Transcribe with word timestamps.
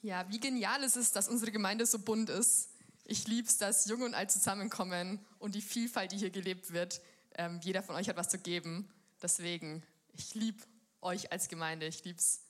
Ja, 0.00 0.28
wie 0.28 0.38
genial 0.38 0.84
ist 0.84 0.96
es, 0.96 1.10
dass 1.10 1.28
unsere 1.28 1.50
Gemeinde 1.50 1.84
so 1.84 1.98
bunt 1.98 2.30
ist. 2.30 2.68
Ich 3.04 3.26
liebe 3.26 3.48
es, 3.48 3.58
dass 3.58 3.86
Jung 3.86 4.02
und 4.02 4.14
Alt 4.14 4.30
zusammenkommen 4.30 5.24
und 5.38 5.54
die 5.54 5.62
Vielfalt, 5.62 6.12
die 6.12 6.18
hier 6.18 6.30
gelebt 6.30 6.72
wird. 6.72 7.00
Ähm, 7.34 7.60
jeder 7.62 7.82
von 7.82 7.96
euch 7.96 8.08
hat 8.08 8.16
was 8.16 8.28
zu 8.28 8.38
geben. 8.38 8.88
Deswegen, 9.20 9.82
ich 10.12 10.34
liebe 10.34 10.62
euch 11.00 11.32
als 11.32 11.48
Gemeinde. 11.48 11.86
Ich 11.86 12.04
liebe 12.04 12.18
es, 12.18 12.42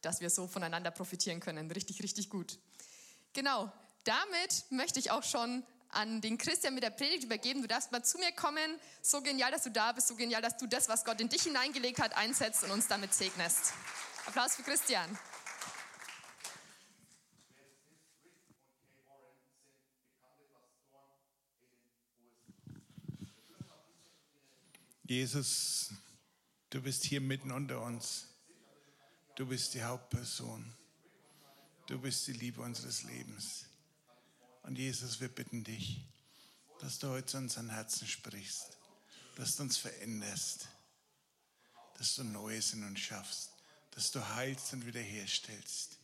dass 0.00 0.20
wir 0.20 0.30
so 0.30 0.46
voneinander 0.46 0.90
profitieren 0.90 1.40
können. 1.40 1.70
Richtig, 1.70 2.02
richtig 2.02 2.30
gut. 2.30 2.58
Genau, 3.34 3.70
damit 4.04 4.64
möchte 4.70 4.98
ich 4.98 5.10
auch 5.10 5.22
schon 5.22 5.64
an 5.90 6.20
den 6.20 6.38
Christian 6.38 6.74
mit 6.74 6.82
der 6.82 6.90
Predigt 6.90 7.24
übergeben. 7.24 7.60
Du 7.60 7.68
darfst 7.68 7.92
mal 7.92 8.02
zu 8.02 8.18
mir 8.18 8.32
kommen. 8.32 8.80
So 9.02 9.20
genial, 9.20 9.50
dass 9.50 9.64
du 9.64 9.70
da 9.70 9.92
bist. 9.92 10.08
So 10.08 10.16
genial, 10.16 10.40
dass 10.40 10.56
du 10.56 10.66
das, 10.66 10.88
was 10.88 11.04
Gott 11.04 11.20
in 11.20 11.28
dich 11.28 11.42
hineingelegt 11.42 12.00
hat, 12.00 12.16
einsetzt 12.16 12.64
und 12.64 12.70
uns 12.70 12.86
damit 12.86 13.12
segnest. 13.12 13.74
Applaus 14.26 14.54
für 14.54 14.62
Christian. 14.62 15.18
Jesus, 25.10 25.90
du 26.70 26.80
bist 26.80 27.02
hier 27.02 27.20
mitten 27.20 27.50
unter 27.50 27.82
uns. 27.82 28.28
Du 29.34 29.44
bist 29.44 29.74
die 29.74 29.82
Hauptperson. 29.82 30.72
Du 31.88 32.00
bist 32.00 32.28
die 32.28 32.32
Liebe 32.32 32.62
unseres 32.62 33.02
Lebens. 33.02 33.64
Und 34.62 34.78
Jesus, 34.78 35.20
wir 35.20 35.26
bitten 35.26 35.64
dich, 35.64 36.04
dass 36.78 37.00
du 37.00 37.08
heute 37.08 37.26
zu 37.26 37.38
unseren 37.38 37.70
Herzen 37.70 38.06
sprichst, 38.06 38.78
dass 39.34 39.56
du 39.56 39.64
uns 39.64 39.78
veränderst, 39.78 40.68
dass 41.98 42.14
du 42.14 42.22
Neues 42.22 42.72
in 42.72 42.84
uns 42.84 43.00
schaffst, 43.00 43.50
dass 43.90 44.12
du 44.12 44.24
heilst 44.36 44.72
und 44.74 44.86
wiederherstellst. 44.86 45.98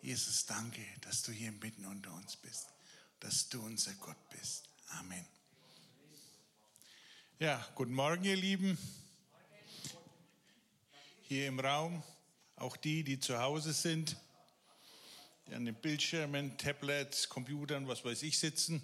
Jesus, 0.00 0.46
danke, 0.46 0.80
dass 1.02 1.22
du 1.22 1.32
hier 1.32 1.52
mitten 1.52 1.84
unter 1.84 2.10
uns 2.14 2.36
bist, 2.36 2.68
dass 3.20 3.50
du 3.50 3.60
unser 3.60 3.92
Gott 3.96 4.30
bist. 4.30 4.70
Amen. 4.88 5.26
Ja, 7.42 7.60
guten 7.74 7.92
Morgen, 7.92 8.22
ihr 8.22 8.36
Lieben. 8.36 8.78
Hier 11.22 11.48
im 11.48 11.58
Raum, 11.58 12.04
auch 12.54 12.76
die, 12.76 13.02
die 13.02 13.18
zu 13.18 13.36
Hause 13.36 13.72
sind, 13.72 14.16
die 15.48 15.54
an 15.56 15.64
den 15.64 15.74
Bildschirmen, 15.74 16.56
Tablets, 16.56 17.28
Computern, 17.28 17.88
was 17.88 18.04
weiß 18.04 18.22
ich 18.22 18.38
sitzen. 18.38 18.80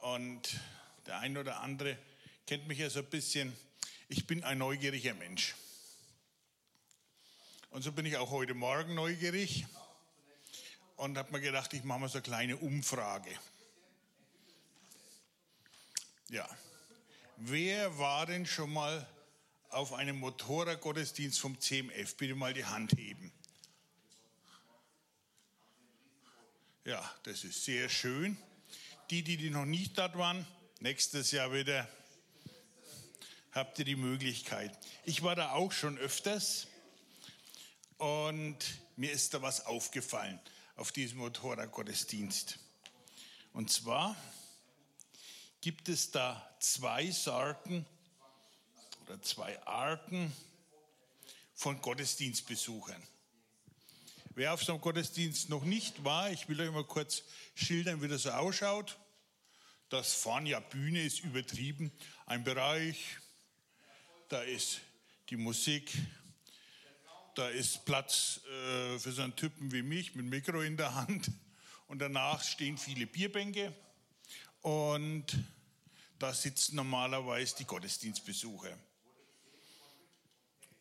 Und 0.00 0.60
der 1.06 1.18
eine 1.18 1.40
oder 1.40 1.58
andere 1.58 1.98
kennt 2.46 2.68
mich 2.68 2.78
ja 2.78 2.88
so 2.88 3.00
ein 3.00 3.06
bisschen. 3.06 3.52
Ich 4.08 4.28
bin 4.28 4.44
ein 4.44 4.58
neugieriger 4.58 5.14
Mensch. 5.14 5.56
Und 7.70 7.82
so 7.82 7.90
bin 7.90 8.06
ich 8.06 8.16
auch 8.16 8.30
heute 8.30 8.54
Morgen 8.54 8.94
neugierig 8.94 9.66
und 10.94 11.18
habe 11.18 11.32
mir 11.32 11.40
gedacht, 11.40 11.74
ich 11.74 11.82
mache 11.82 11.98
mal 11.98 12.08
so 12.08 12.18
eine 12.18 12.22
kleine 12.22 12.56
Umfrage. 12.58 13.36
Ja, 16.28 16.48
Wer 17.40 17.96
war 17.98 18.26
denn 18.26 18.46
schon 18.46 18.72
mal 18.72 19.06
auf 19.68 19.92
einem 19.92 20.18
Motorradgottesdienst 20.18 21.38
vom 21.38 21.60
CMF? 21.60 22.16
Bitte 22.16 22.34
mal 22.34 22.52
die 22.52 22.64
Hand 22.64 22.98
heben. 22.98 23.32
Ja, 26.84 27.08
das 27.22 27.44
ist 27.44 27.64
sehr 27.64 27.88
schön. 27.88 28.36
Die, 29.10 29.22
die, 29.22 29.36
die 29.36 29.50
noch 29.50 29.66
nicht 29.66 29.96
dort 29.98 30.18
waren, 30.18 30.44
nächstes 30.80 31.30
Jahr 31.30 31.52
wieder 31.52 31.88
habt 33.52 33.78
ihr 33.78 33.84
die 33.84 33.94
Möglichkeit. 33.94 34.76
Ich 35.04 35.22
war 35.22 35.36
da 35.36 35.52
auch 35.52 35.70
schon 35.70 35.96
öfters 35.96 36.66
und 37.98 38.58
mir 38.96 39.12
ist 39.12 39.32
da 39.34 39.42
was 39.42 39.64
aufgefallen 39.64 40.40
auf 40.74 40.90
diesem 40.90 41.18
Motorradgottesdienst. 41.18 42.58
Und 43.52 43.70
zwar 43.70 44.16
gibt 45.60 45.88
es 45.88 46.10
da 46.10 46.56
zwei 46.60 47.10
Sorten 47.10 47.84
oder 49.06 49.20
zwei 49.22 49.60
Arten 49.66 50.32
von 51.54 51.80
Gottesdienstbesuchern. 51.80 53.02
Wer 54.34 54.54
auf 54.54 54.62
so 54.62 54.72
einem 54.72 54.80
Gottesdienst 54.80 55.48
noch 55.48 55.64
nicht 55.64 56.04
war, 56.04 56.30
ich 56.30 56.48
will 56.48 56.60
euch 56.60 56.70
mal 56.70 56.84
kurz 56.84 57.24
schildern, 57.56 58.00
wie 58.02 58.08
das 58.08 58.22
so 58.22 58.30
ausschaut. 58.30 58.96
Das 59.88 60.14
Fahren 60.14 60.46
ja 60.46 60.60
Bühne 60.60 61.02
ist 61.02 61.20
übertrieben. 61.20 61.90
Ein 62.26 62.44
Bereich, 62.44 63.16
da 64.28 64.42
ist 64.42 64.80
die 65.30 65.36
Musik, 65.36 65.92
da 67.34 67.48
ist 67.48 67.84
Platz 67.84 68.40
äh, 68.44 68.98
für 68.98 69.10
so 69.10 69.22
einen 69.22 69.34
Typen 69.34 69.72
wie 69.72 69.82
mich 69.82 70.14
mit 70.14 70.26
Mikro 70.26 70.60
in 70.60 70.76
der 70.76 70.94
Hand 70.94 71.32
und 71.88 71.98
danach 71.98 72.44
stehen 72.44 72.78
viele 72.78 73.06
Bierbänke 73.06 73.74
und 74.62 75.26
da 76.18 76.32
sitzen 76.32 76.76
normalerweise 76.76 77.56
die 77.56 77.64
Gottesdienstbesucher. 77.64 78.76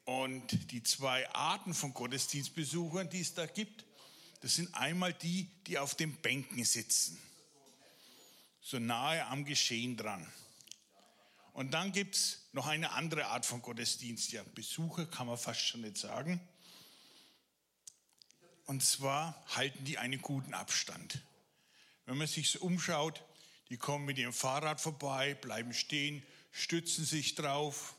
Und 0.06 0.72
die 0.72 0.84
zwei 0.84 1.30
Arten 1.32 1.74
von 1.74 1.94
Gottesdienstbesuchern, 1.94 3.10
die 3.10 3.22
es 3.22 3.34
da 3.34 3.46
gibt, 3.46 3.86
das 4.42 4.56
sind 4.56 4.74
einmal 4.74 5.14
die, 5.14 5.50
die 5.66 5.78
auf 5.78 5.96
den 5.96 6.16
Bänken 6.22 6.64
sitzen, 6.64 7.20
so 8.62 8.80
nahe 8.80 9.26
am 9.26 9.46
Geschehen 9.46 9.98
dran. 9.98 10.26
Und 11.54 11.72
dann 11.72 11.92
gibt 11.92 12.16
es 12.16 12.48
noch 12.54 12.68
eine 12.68 12.92
andere 12.92 13.26
Art 13.28 13.46
von 13.46 13.62
Gottesdienst, 13.62 14.32
ja, 14.32 14.44
Besucher 14.56 15.08
kann 15.08 15.28
man 15.28 15.38
fast 15.38 15.62
schon 15.62 15.82
nicht 15.82 15.98
sagen. 15.98 16.40
Und 18.66 18.84
zwar 18.84 19.44
halten 19.56 19.84
die 19.86 19.98
einen 19.98 20.22
guten 20.22 20.54
Abstand. 20.54 21.22
Wenn 22.06 22.18
man 22.18 22.28
sich 22.28 22.50
so 22.50 22.60
umschaut, 22.60 23.24
die 23.70 23.78
kommen 23.78 24.06
mit 24.06 24.18
ihrem 24.18 24.34
Fahrrad 24.34 24.80
vorbei, 24.80 25.34
bleiben 25.36 25.74
stehen, 25.74 26.24
stützen 26.52 27.06
sich 27.06 27.36
drauf, 27.36 27.96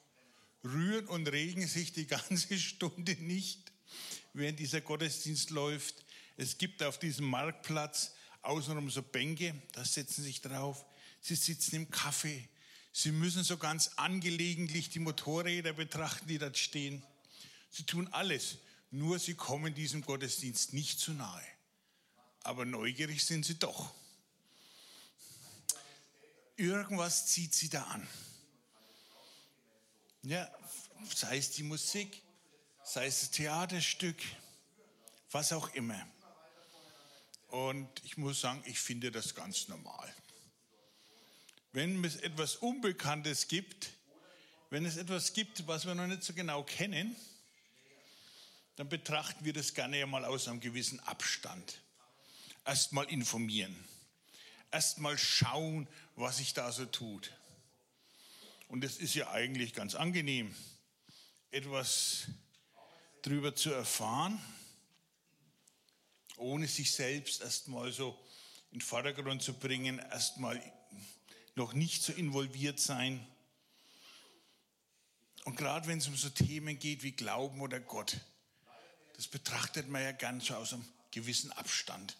rühren 0.64 1.06
und 1.06 1.28
regen 1.28 1.66
sich 1.66 1.92
die 1.92 2.06
ganze 2.06 2.58
Stunde 2.58 3.14
nicht, 3.20 3.72
während 4.32 4.58
dieser 4.58 4.80
Gottesdienst 4.80 5.50
läuft. 5.50 6.04
Es 6.36 6.58
gibt 6.58 6.82
auf 6.82 6.98
diesem 6.98 7.26
Marktplatz 7.26 8.14
außenrum 8.42 8.90
so 8.90 9.02
Bänke, 9.02 9.54
da 9.72 9.84
setzen 9.84 10.22
sich 10.22 10.40
drauf. 10.40 10.84
Sie 11.20 11.34
sitzen 11.34 11.76
im 11.76 11.90
Kaffee. 11.90 12.48
Sie 12.92 13.12
müssen 13.12 13.44
so 13.44 13.58
ganz 13.58 13.88
angelegentlich 13.96 14.90
die 14.90 14.98
Motorräder 14.98 15.72
betrachten, 15.72 16.28
die 16.28 16.38
dort 16.38 16.56
stehen. 16.56 17.02
Sie 17.70 17.84
tun 17.84 18.08
alles, 18.08 18.58
nur 18.90 19.18
sie 19.18 19.34
kommen 19.34 19.74
diesem 19.74 20.02
Gottesdienst 20.02 20.72
nicht 20.72 20.98
zu 20.98 21.12
nahe. 21.12 21.44
Aber 22.42 22.64
neugierig 22.64 23.24
sind 23.24 23.44
sie 23.44 23.58
doch 23.58 23.92
irgendwas 26.58 27.26
zieht 27.26 27.54
sie 27.54 27.68
da 27.68 27.84
an. 27.84 28.06
Ja, 30.22 30.50
sei 31.14 31.38
es 31.38 31.52
die 31.52 31.62
Musik, 31.62 32.22
sei 32.82 33.06
es 33.06 33.20
das 33.20 33.30
Theaterstück, 33.30 34.16
was 35.30 35.52
auch 35.52 35.72
immer. 35.74 36.06
Und 37.48 37.88
ich 38.04 38.16
muss 38.18 38.40
sagen, 38.40 38.62
ich 38.66 38.78
finde 38.78 39.10
das 39.10 39.34
ganz 39.34 39.68
normal. 39.68 40.12
Wenn 41.72 42.04
es 42.04 42.16
etwas 42.16 42.56
Unbekanntes 42.56 43.46
gibt, 43.48 43.90
wenn 44.70 44.84
es 44.84 44.96
etwas 44.96 45.32
gibt, 45.32 45.66
was 45.66 45.86
wir 45.86 45.94
noch 45.94 46.06
nicht 46.06 46.24
so 46.24 46.34
genau 46.34 46.62
kennen, 46.64 47.16
dann 48.76 48.88
betrachten 48.88 49.44
wir 49.44 49.52
das 49.52 49.72
gerne 49.74 49.98
ja 49.98 50.06
mal 50.06 50.24
aus 50.24 50.48
einem 50.48 50.60
gewissen 50.60 51.00
Abstand. 51.00 51.80
Erst 52.64 52.92
mal 52.92 53.04
informieren 53.04 53.76
erst 54.70 54.98
mal 54.98 55.16
schauen, 55.16 55.88
was 56.18 56.38
sich 56.38 56.52
da 56.52 56.72
so 56.72 56.84
tut. 56.84 57.32
Und 58.68 58.84
es 58.84 58.98
ist 58.98 59.14
ja 59.14 59.30
eigentlich 59.30 59.72
ganz 59.72 59.94
angenehm, 59.94 60.54
etwas 61.50 62.28
darüber 63.22 63.54
zu 63.54 63.70
erfahren, 63.70 64.38
ohne 66.36 66.68
sich 66.68 66.92
selbst 66.92 67.40
erstmal 67.40 67.92
so 67.92 68.18
in 68.70 68.78
den 68.78 68.84
Vordergrund 68.84 69.42
zu 69.42 69.54
bringen, 69.54 69.98
erstmal 69.98 70.60
noch 71.54 71.72
nicht 71.72 72.02
so 72.02 72.12
involviert 72.12 72.78
sein. 72.78 73.26
Und 75.44 75.56
gerade 75.56 75.86
wenn 75.86 75.98
es 75.98 76.08
um 76.08 76.16
so 76.16 76.28
Themen 76.28 76.78
geht 76.78 77.02
wie 77.02 77.12
Glauben 77.12 77.60
oder 77.60 77.80
Gott, 77.80 78.18
das 79.14 79.26
betrachtet 79.26 79.88
man 79.88 80.02
ja 80.02 80.12
ganz 80.12 80.46
so 80.46 80.54
aus 80.54 80.74
einem 80.74 80.86
gewissen 81.10 81.50
Abstand 81.52 82.16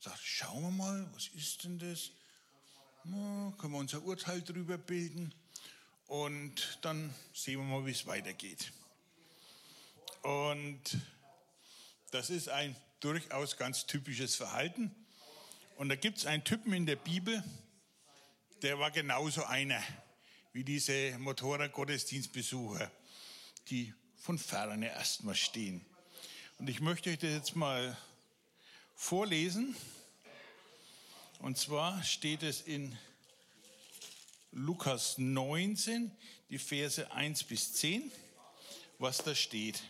sagt, 0.00 0.20
schauen 0.22 0.62
wir 0.62 0.70
mal, 0.70 1.12
was 1.14 1.28
ist 1.28 1.64
denn 1.64 1.78
das? 1.78 2.10
Können 3.04 3.72
wir 3.72 3.78
unser 3.78 4.02
Urteil 4.04 4.42
darüber 4.42 4.78
bilden 4.78 5.34
und 6.06 6.78
dann 6.82 7.12
sehen 7.34 7.58
wir 7.58 7.64
mal, 7.64 7.84
wie 7.84 7.90
es 7.90 8.06
weitergeht. 8.06 8.72
Und 10.22 10.80
das 12.12 12.30
ist 12.30 12.48
ein 12.48 12.76
durchaus 13.00 13.56
ganz 13.56 13.86
typisches 13.86 14.36
Verhalten. 14.36 14.94
Und 15.78 15.88
da 15.88 15.96
gibt 15.96 16.18
es 16.18 16.26
einen 16.26 16.44
Typen 16.44 16.72
in 16.72 16.86
der 16.86 16.94
Bibel, 16.94 17.42
der 18.62 18.78
war 18.78 18.92
genauso 18.92 19.42
einer 19.44 19.82
wie 20.52 20.62
diese 20.62 21.18
Motorradgottesdienstbesucher, 21.18 22.88
die 23.68 23.92
von 24.14 24.38
ferne 24.38 24.90
erstmal 24.90 25.34
stehen. 25.34 25.84
Und 26.58 26.70
ich 26.70 26.80
möchte 26.80 27.10
euch 27.10 27.18
das 27.18 27.30
jetzt 27.30 27.56
mal 27.56 27.96
vorlesen. 28.94 29.74
Und 31.42 31.58
zwar 31.58 32.04
steht 32.04 32.44
es 32.44 32.60
in 32.60 32.96
Lukas 34.52 35.18
19, 35.18 36.12
die 36.50 36.58
Verse 36.58 37.10
1 37.10 37.42
bis 37.42 37.72
10, 37.74 38.12
was 39.00 39.18
da 39.18 39.34
steht. 39.34 39.82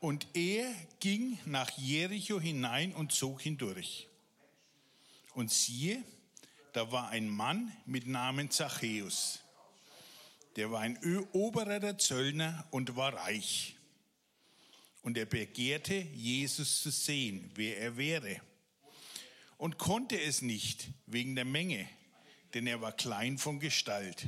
Und 0.00 0.26
er 0.32 0.74
ging 0.98 1.38
nach 1.44 1.70
Jericho 1.76 2.40
hinein 2.40 2.94
und 2.94 3.12
zog 3.12 3.42
hindurch. 3.42 4.08
Und 5.34 5.50
siehe, 5.50 6.02
da 6.72 6.90
war 6.90 7.10
ein 7.10 7.28
Mann 7.28 7.70
mit 7.84 8.06
Namen 8.06 8.50
Zachäus. 8.50 9.40
Der 10.56 10.70
war 10.70 10.80
ein 10.80 10.98
Oberer 11.32 11.80
der 11.80 11.98
Zöllner 11.98 12.66
und 12.70 12.96
war 12.96 13.12
reich. 13.12 13.73
Und 15.04 15.16
er 15.16 15.26
begehrte, 15.26 15.94
Jesus 15.94 16.82
zu 16.82 16.90
sehen, 16.90 17.52
wer 17.54 17.78
er 17.78 17.96
wäre. 17.96 18.40
Und 19.56 19.78
konnte 19.78 20.20
es 20.20 20.42
nicht 20.42 20.88
wegen 21.06 21.36
der 21.36 21.44
Menge, 21.44 21.88
denn 22.54 22.66
er 22.66 22.80
war 22.80 22.90
klein 22.92 23.38
von 23.38 23.60
Gestalt. 23.60 24.26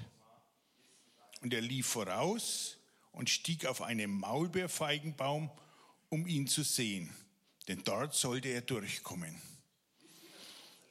Und 1.41 1.53
er 1.53 1.61
lief 1.61 1.89
voraus 1.89 2.79
und 3.11 3.29
stieg 3.29 3.67
auf 3.67 3.83
einen 3.83 4.11
Maulbeerfeigenbaum 4.11 5.51
um 6.09 6.27
ihn 6.27 6.47
zu 6.47 6.63
sehen, 6.63 7.15
denn 7.69 7.83
dort 7.85 8.15
sollte 8.15 8.49
er 8.49 8.61
durchkommen. 8.61 9.41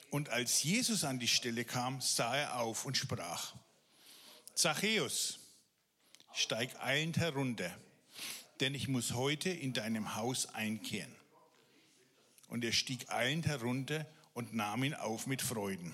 Und 0.10 0.30
als 0.30 0.64
Jesus 0.64 1.04
an 1.04 1.20
die 1.20 1.28
Stelle 1.28 1.66
kam, 1.66 2.02
sah 2.02 2.36
er 2.36 2.60
auf 2.60 2.86
und 2.86 2.98
sprach, 2.98 3.56
Zachäus, 4.54 5.40
steig 6.34 6.76
eilend 6.82 7.18
herunter, 7.18 7.76
denn 8.60 8.74
ich 8.74 8.88
muss 8.88 9.14
heute 9.14 9.50
in 9.50 9.74
deinem 9.74 10.16
Haus 10.16 10.48
einkehren. 10.54 11.14
Und 12.48 12.64
er 12.64 12.72
stieg 12.72 13.12
eilend 13.12 13.48
herunter 13.48 14.06
und 14.34 14.54
nahm 14.54 14.84
ihn 14.84 14.94
auf 14.94 15.28
mit 15.28 15.42
Freuden. 15.42 15.94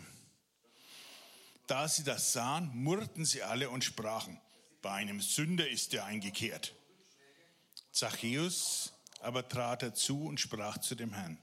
Da 1.67 1.87
sie 1.87 2.03
das 2.03 2.33
sahen, 2.33 2.69
murrten 2.73 3.25
sie 3.25 3.43
alle 3.43 3.69
und 3.69 3.83
sprachen, 3.83 4.39
bei 4.81 4.91
einem 4.91 5.21
Sünder 5.21 5.69
ist 5.69 5.93
er 5.93 6.05
eingekehrt. 6.05 6.75
Zachäus 7.91 8.93
aber 9.21 9.47
trat 9.47 9.83
er 9.83 9.93
zu 9.93 10.25
und 10.25 10.39
sprach 10.39 10.79
zu 10.79 10.95
dem 10.95 11.13
Herrn, 11.13 11.37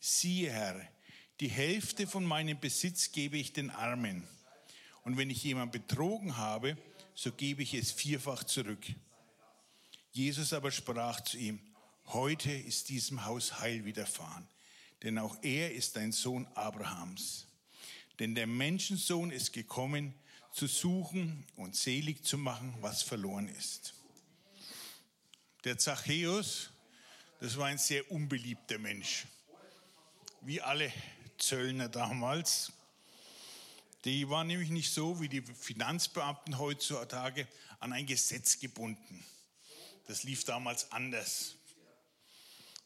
siehe 0.00 0.50
Herr, 0.50 0.80
die 1.40 1.48
Hälfte 1.48 2.06
von 2.06 2.24
meinem 2.24 2.58
Besitz 2.58 3.12
gebe 3.12 3.36
ich 3.36 3.52
den 3.52 3.70
Armen. 3.70 4.26
Und 5.04 5.16
wenn 5.16 5.30
ich 5.30 5.42
jemand 5.42 5.72
betrogen 5.72 6.36
habe, 6.36 6.76
so 7.14 7.32
gebe 7.32 7.62
ich 7.62 7.74
es 7.74 7.92
vierfach 7.92 8.44
zurück. 8.44 8.84
Jesus 10.12 10.52
aber 10.52 10.70
sprach 10.70 11.20
zu 11.20 11.38
ihm, 11.38 11.60
heute 12.06 12.50
ist 12.52 12.88
diesem 12.88 13.24
Haus 13.24 13.60
Heil 13.60 13.84
widerfahren, 13.84 14.48
denn 15.02 15.18
auch 15.18 15.36
er 15.42 15.72
ist 15.72 15.96
ein 15.96 16.12
Sohn 16.12 16.46
Abrahams. 16.54 17.46
Denn 18.18 18.34
der 18.34 18.46
Menschensohn 18.46 19.30
ist 19.30 19.52
gekommen, 19.52 20.14
zu 20.52 20.66
suchen 20.66 21.46
und 21.56 21.76
selig 21.76 22.24
zu 22.24 22.36
machen, 22.36 22.74
was 22.80 23.02
verloren 23.02 23.48
ist. 23.48 23.94
Der 25.64 25.78
Zachäus 25.78 26.70
das 27.40 27.56
war 27.56 27.66
ein 27.66 27.78
sehr 27.78 28.10
unbeliebter 28.10 28.78
Mensch. 28.78 29.26
Wie 30.40 30.60
alle 30.60 30.92
Zöllner 31.38 31.88
damals. 31.88 32.72
Die 34.04 34.28
waren 34.28 34.48
nämlich 34.48 34.70
nicht 34.70 34.92
so 34.92 35.20
wie 35.20 35.28
die 35.28 35.42
Finanzbeamten 35.42 36.58
heutzutage 36.58 37.46
an 37.78 37.92
ein 37.92 38.06
Gesetz 38.06 38.58
gebunden. 38.58 39.24
Das 40.08 40.22
lief 40.22 40.44
damals 40.44 40.90
anders. 40.90 41.56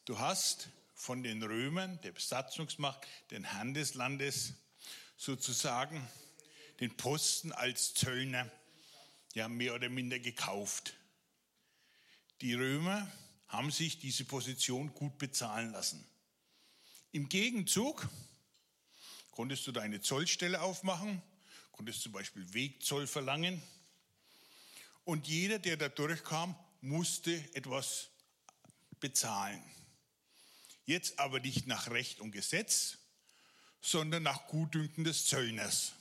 Du 0.07 0.19
hast 0.19 0.71
von 0.97 1.23
den 1.23 1.41
Römern, 1.41 2.01
der 2.01 2.11
Besatzungsmacht, 2.11 3.07
den 3.31 3.45
Herrn 3.45 3.75
des 3.75 3.95
Landes, 3.95 4.55
sozusagen 5.17 6.05
den 6.81 6.97
Posten 6.97 7.53
als 7.53 7.95
Zöllner 7.95 8.51
ja 9.35 9.49
mehr 9.49 9.77
oder 9.77 9.89
minder 9.89 10.19
gekauft. 10.19 10.95
Die 12.41 12.55
Römer 12.55 13.09
haben 13.47 13.71
sich 13.71 14.01
diese 14.01 14.25
Position 14.25 14.93
gut 14.93 15.17
bezahlen 15.19 15.71
lassen. 15.71 16.05
Im 17.13 17.29
Gegenzug 17.29 18.09
konntest 19.31 19.65
du 19.69 19.71
deine 19.71 20.01
Zollstelle 20.01 20.61
aufmachen, 20.61 21.23
konntest 21.71 22.03
zum 22.03 22.11
Beispiel 22.11 22.53
Wegzoll 22.53 23.07
verlangen 23.07 23.63
und 25.05 25.29
jeder, 25.29 25.61
der 25.61 25.77
da 25.77 25.89
durchkam, 25.89 26.57
musste 26.83 27.33
etwas 27.55 28.11
bezahlen. 29.01 29.63
Jetzt 30.85 31.19
aber 31.19 31.41
nicht 31.41 31.67
nach 31.67 31.89
Recht 31.89 32.21
und 32.21 32.33
Gesetz, 32.33 32.99
sondern 33.81 34.23
nach 34.23 34.47
Gutdünken 34.49 35.05
des 35.05 35.27
Zöllners. 35.27 35.93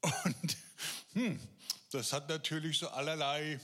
Und 0.00 0.56
hm, 1.12 1.40
das 1.90 2.12
hat 2.12 2.28
natürlich 2.28 2.78
so 2.78 2.88
allerlei 2.88 3.60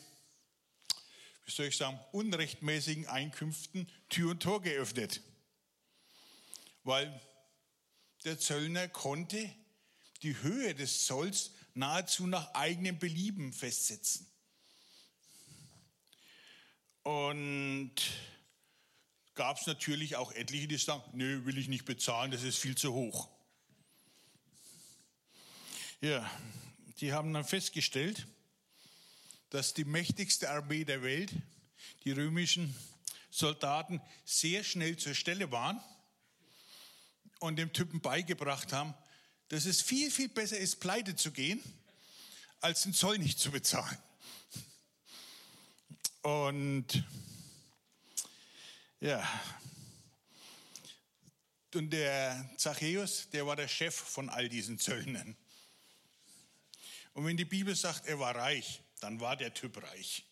wie 1.48 1.52
soll 1.52 1.66
ich 1.66 1.78
sagen, 1.78 1.98
unrechtmäßigen 2.12 3.06
Einkünften 3.06 3.90
Tür 4.10 4.32
und 4.32 4.42
Tor 4.42 4.60
geöffnet. 4.60 5.22
Weil 6.84 7.18
der 8.24 8.38
Zöllner 8.38 8.86
konnte 8.86 9.50
die 10.22 10.36
Höhe 10.42 10.74
des 10.74 11.06
Zolls 11.06 11.52
nahezu 11.72 12.26
nach 12.26 12.52
eigenem 12.52 12.98
Belieben 12.98 13.54
festsetzen. 13.54 14.30
Und 17.08 17.94
gab 19.34 19.56
es 19.58 19.66
natürlich 19.66 20.16
auch 20.16 20.30
etliche, 20.32 20.68
die 20.68 20.76
sagen, 20.76 21.02
nö, 21.14 21.46
will 21.46 21.56
ich 21.56 21.68
nicht 21.68 21.86
bezahlen, 21.86 22.30
das 22.30 22.42
ist 22.42 22.58
viel 22.58 22.76
zu 22.76 22.92
hoch. 22.92 23.30
Ja, 26.02 26.30
die 27.00 27.14
haben 27.14 27.32
dann 27.32 27.46
festgestellt, 27.46 28.26
dass 29.48 29.72
die 29.72 29.86
mächtigste 29.86 30.50
Armee 30.50 30.84
der 30.84 31.02
Welt, 31.02 31.32
die 32.04 32.12
römischen 32.12 32.76
Soldaten, 33.30 34.02
sehr 34.26 34.62
schnell 34.62 34.98
zur 34.98 35.14
Stelle 35.14 35.50
waren 35.50 35.82
und 37.38 37.56
dem 37.56 37.72
Typen 37.72 38.02
beigebracht 38.02 38.74
haben, 38.74 38.92
dass 39.48 39.64
es 39.64 39.80
viel, 39.80 40.10
viel 40.10 40.28
besser 40.28 40.58
ist, 40.58 40.78
pleite 40.78 41.16
zu 41.16 41.30
gehen, 41.30 41.62
als 42.60 42.82
den 42.82 42.92
Zoll 42.92 43.16
nicht 43.16 43.38
zu 43.38 43.50
bezahlen. 43.50 43.96
Und 46.22 47.04
ja, 49.00 49.26
und 51.74 51.90
der 51.90 52.50
Zachäus, 52.56 53.28
der 53.30 53.46
war 53.46 53.54
der 53.54 53.68
Chef 53.68 53.94
von 53.94 54.28
all 54.28 54.48
diesen 54.48 54.78
Zöllnern. 54.78 55.36
Und 57.14 57.24
wenn 57.24 57.36
die 57.36 57.44
Bibel 57.44 57.76
sagt, 57.76 58.06
er 58.06 58.18
war 58.18 58.34
reich, 58.34 58.82
dann 59.00 59.20
war 59.20 59.36
der 59.36 59.54
Typ 59.54 59.80
reich. 59.82 60.24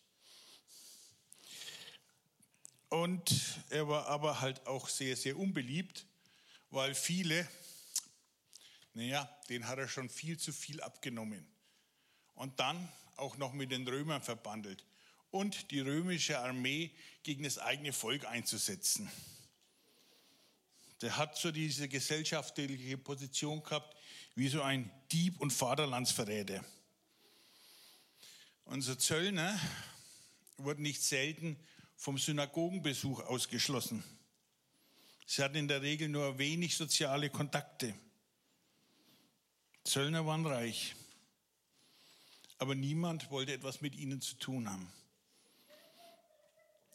Und 2.89 3.33
er 3.69 3.87
war 3.87 4.07
aber 4.07 4.41
halt 4.41 4.65
auch 4.67 4.89
sehr, 4.89 5.15
sehr 5.15 5.37
unbeliebt, 5.37 6.05
weil 6.69 6.95
viele, 6.95 7.47
naja, 8.93 9.29
den 9.49 9.67
hat 9.67 9.79
er 9.79 9.87
schon 9.87 10.09
viel 10.09 10.37
zu 10.37 10.51
viel 10.51 10.81
abgenommen. 10.81 11.47
Und 12.35 12.59
dann 12.59 12.91
auch 13.15 13.37
noch 13.37 13.53
mit 13.53 13.71
den 13.71 13.87
Römern 13.87 14.21
verbandelt 14.21 14.83
und 15.31 15.71
die 15.71 15.81
römische 15.81 16.39
Armee 16.39 16.91
gegen 17.23 17.43
das 17.43 17.57
eigene 17.57 17.93
Volk 17.93 18.25
einzusetzen. 18.25 19.11
Der 21.01 21.17
hat 21.17 21.37
so 21.37 21.51
diese 21.51 21.87
gesellschaftliche 21.87 22.97
Position 22.97 23.61
gehabt 23.61 23.95
wie 24.35 24.47
so 24.47 24.61
ein 24.61 24.91
Dieb 25.11 25.39
und 25.39 25.51
Vaterlandsverräter. 25.51 26.63
Unser 28.65 28.97
Zöllner 28.97 29.59
wurde 30.57 30.81
nicht 30.81 31.01
selten 31.01 31.57
vom 31.95 32.17
Synagogenbesuch 32.17 33.21
ausgeschlossen. 33.21 34.03
Sie 35.25 35.43
hatten 35.43 35.57
in 35.57 35.67
der 35.67 35.81
Regel 35.81 36.09
nur 36.09 36.37
wenig 36.37 36.75
soziale 36.75 37.29
Kontakte. 37.29 37.93
Zöllner 39.83 40.25
waren 40.25 40.45
reich, 40.45 40.95
aber 42.57 42.75
niemand 42.75 43.29
wollte 43.31 43.53
etwas 43.53 43.81
mit 43.81 43.95
ihnen 43.95 44.21
zu 44.21 44.35
tun 44.35 44.69
haben. 44.69 44.91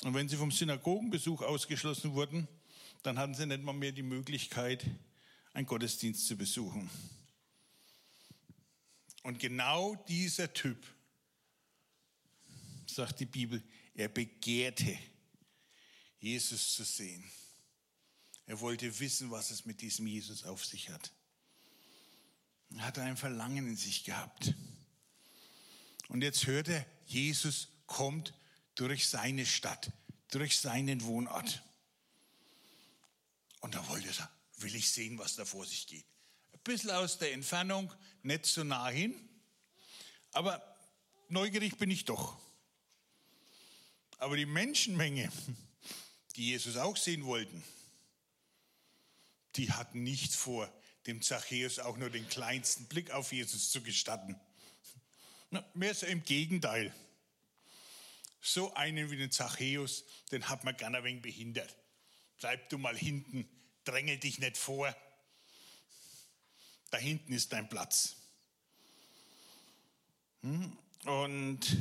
Und 0.05 0.15
wenn 0.15 0.29
sie 0.29 0.37
vom 0.37 0.51
Synagogenbesuch 0.51 1.43
ausgeschlossen 1.43 2.13
wurden, 2.15 2.49
dann 3.03 3.19
hatten 3.19 3.35
sie 3.35 3.47
nicht 3.47 3.63
mal 3.63 3.73
mehr 3.73 3.93
die 3.93 4.03
Möglichkeit, 4.03 4.85
einen 5.53 5.67
Gottesdienst 5.67 6.27
zu 6.27 6.37
besuchen. 6.37 6.91
Und 9.23 9.39
genau 9.39 9.95
dieser 10.09 10.53
Typ 10.53 10.85
sagt 12.87 13.21
die 13.21 13.27
Bibel, 13.27 13.63
er 13.95 14.09
begehrte, 14.09 14.99
Jesus 16.19 16.75
zu 16.75 16.85
sehen. 16.85 17.25
Er 18.47 18.61
wollte 18.61 18.99
wissen, 18.99 19.31
was 19.31 19.51
es 19.51 19.65
mit 19.65 19.81
diesem 19.81 20.07
Jesus 20.07 20.45
auf 20.45 20.65
sich 20.65 20.91
hat. 20.91 21.13
Er 22.75 22.85
hatte 22.85 23.03
ein 23.03 23.17
Verlangen 23.17 23.69
in 23.69 23.77
sich 23.77 24.05
gehabt. 24.05 24.55
Und 26.09 26.23
jetzt 26.23 26.47
hört 26.47 26.69
er, 26.69 26.87
Jesus 27.07 27.69
kommt 27.87 28.35
durch 28.75 29.09
seine 29.09 29.47
Stadt, 29.47 29.91
durch 30.31 30.59
seinen 30.59 31.03
Wohnort. 31.05 31.63
Und 33.61 33.75
da 33.75 33.89
wollte 33.89 34.09
er 34.09 34.31
will 34.63 34.75
ich 34.75 34.91
sehen, 34.91 35.19
was 35.19 35.37
da 35.37 35.45
vor 35.45 35.67
sich 35.67 35.87
geht. 35.87 36.07
Ein 36.53 36.61
bisschen 36.65 36.91
aus 36.91 37.19
der 37.19 37.33
Entfernung, 37.33 37.93
nicht 38.23 38.47
so 38.47 38.65
nah 38.65 38.89
hin, 38.89 39.15
aber 40.33 40.63
neugierig 41.29 41.77
bin 41.77 41.91
ich 41.91 42.05
doch. 42.05 42.39
Aber 44.19 44.37
die 44.37 44.47
Menschenmenge, 44.47 45.31
die 46.37 46.49
Jesus 46.49 46.77
auch 46.77 46.97
sehen 46.97 47.25
wollten, 47.25 47.63
die 49.57 49.73
hatten 49.73 50.03
nicht 50.03 50.35
vor, 50.35 50.73
dem 51.07 51.21
Zachäus 51.21 51.81
auch 51.81 51.97
nur 51.97 52.11
den 52.11 52.29
kleinsten 52.29 52.87
Blick 52.87 53.11
auf 53.11 53.33
Jesus 53.33 53.71
zu 53.71 53.83
gestatten. 53.83 54.39
Mehr 55.75 55.95
so 55.95 56.07
im 56.07 56.23
Gegenteil. 56.23 56.95
So 58.43 58.75
einen 58.75 59.11
wie 59.11 59.17
den 59.17 59.31
Zachäus, 59.31 60.05
den 60.33 60.49
hat 60.49 60.65
man 60.65 60.77
gerne 60.77 60.99
ein 60.99 61.05
wenig 61.05 61.23
behindert. 61.23 61.77
Bleib 62.41 62.69
du 62.71 62.77
mal 62.77 62.97
hinten, 62.99 63.49
drängel 63.85 64.19
dich 64.19 64.41
nicht 64.41 64.59
vor. 64.59 64.95
Da 66.91 66.99
hinten 66.99 67.33
ist 67.33 67.53
dein 67.53 67.69
Platz. 67.69 68.17
Hm? 70.43 70.77
Und 71.05 71.77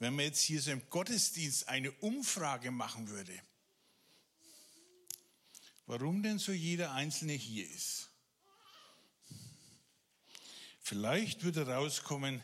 wenn 0.00 0.16
man 0.16 0.24
jetzt 0.24 0.42
hier 0.42 0.60
so 0.60 0.72
im 0.72 0.82
Gottesdienst 0.90 1.68
eine 1.68 1.92
Umfrage 1.92 2.72
machen 2.72 3.08
würde, 3.08 3.40
warum 5.86 6.22
denn 6.24 6.40
so 6.40 6.50
jeder 6.50 6.92
Einzelne 6.92 7.34
hier 7.34 7.70
ist. 7.70 8.10
Vielleicht 10.82 11.44
würde 11.44 11.66
rauskommen, 11.66 12.42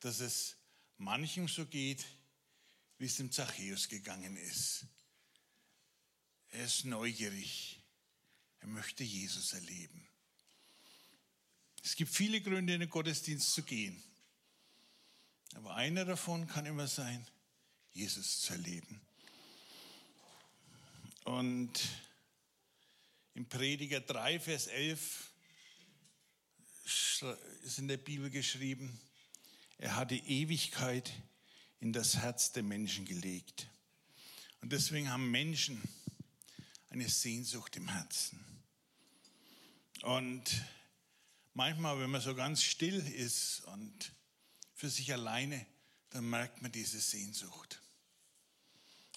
dass 0.00 0.20
es 0.20 0.56
manchem 0.98 1.48
so 1.48 1.66
geht, 1.66 2.04
wie 2.98 3.06
es 3.06 3.16
dem 3.16 3.30
Zachäus 3.30 3.88
gegangen 3.88 4.36
ist. 4.36 4.86
Er 6.50 6.64
ist 6.64 6.84
neugierig. 6.84 7.80
Er 8.60 8.68
möchte 8.68 9.04
Jesus 9.04 9.52
erleben. 9.52 10.08
Es 11.82 11.94
gibt 11.94 12.12
viele 12.12 12.40
Gründe, 12.40 12.74
in 12.74 12.80
den 12.80 12.90
Gottesdienst 12.90 13.52
zu 13.52 13.62
gehen. 13.62 14.02
Aber 15.54 15.74
einer 15.76 16.04
davon 16.04 16.46
kann 16.46 16.66
immer 16.66 16.88
sein, 16.88 17.26
Jesus 17.92 18.40
zu 18.40 18.52
erleben. 18.54 19.00
Und 21.24 21.72
im 23.34 23.48
Prediger 23.48 24.00
3, 24.00 24.40
Vers 24.40 24.66
11 24.66 25.32
ist 27.62 27.78
in 27.78 27.88
der 27.88 27.96
Bibel 27.96 28.30
geschrieben, 28.30 29.00
er 29.78 29.96
hat 29.96 30.10
die 30.10 30.26
Ewigkeit 30.26 31.12
in 31.80 31.92
das 31.92 32.16
Herz 32.16 32.52
der 32.52 32.62
Menschen 32.62 33.04
gelegt. 33.04 33.68
Und 34.60 34.72
deswegen 34.72 35.10
haben 35.10 35.30
Menschen 35.30 35.82
eine 36.90 37.08
Sehnsucht 37.08 37.76
im 37.76 37.88
Herzen. 37.88 38.40
Und 40.02 40.64
manchmal, 41.54 42.00
wenn 42.00 42.10
man 42.10 42.20
so 42.20 42.34
ganz 42.34 42.62
still 42.62 43.06
ist 43.06 43.60
und 43.66 44.12
für 44.74 44.88
sich 44.88 45.12
alleine, 45.12 45.66
dann 46.10 46.28
merkt 46.28 46.62
man 46.62 46.72
diese 46.72 47.00
Sehnsucht. 47.00 47.80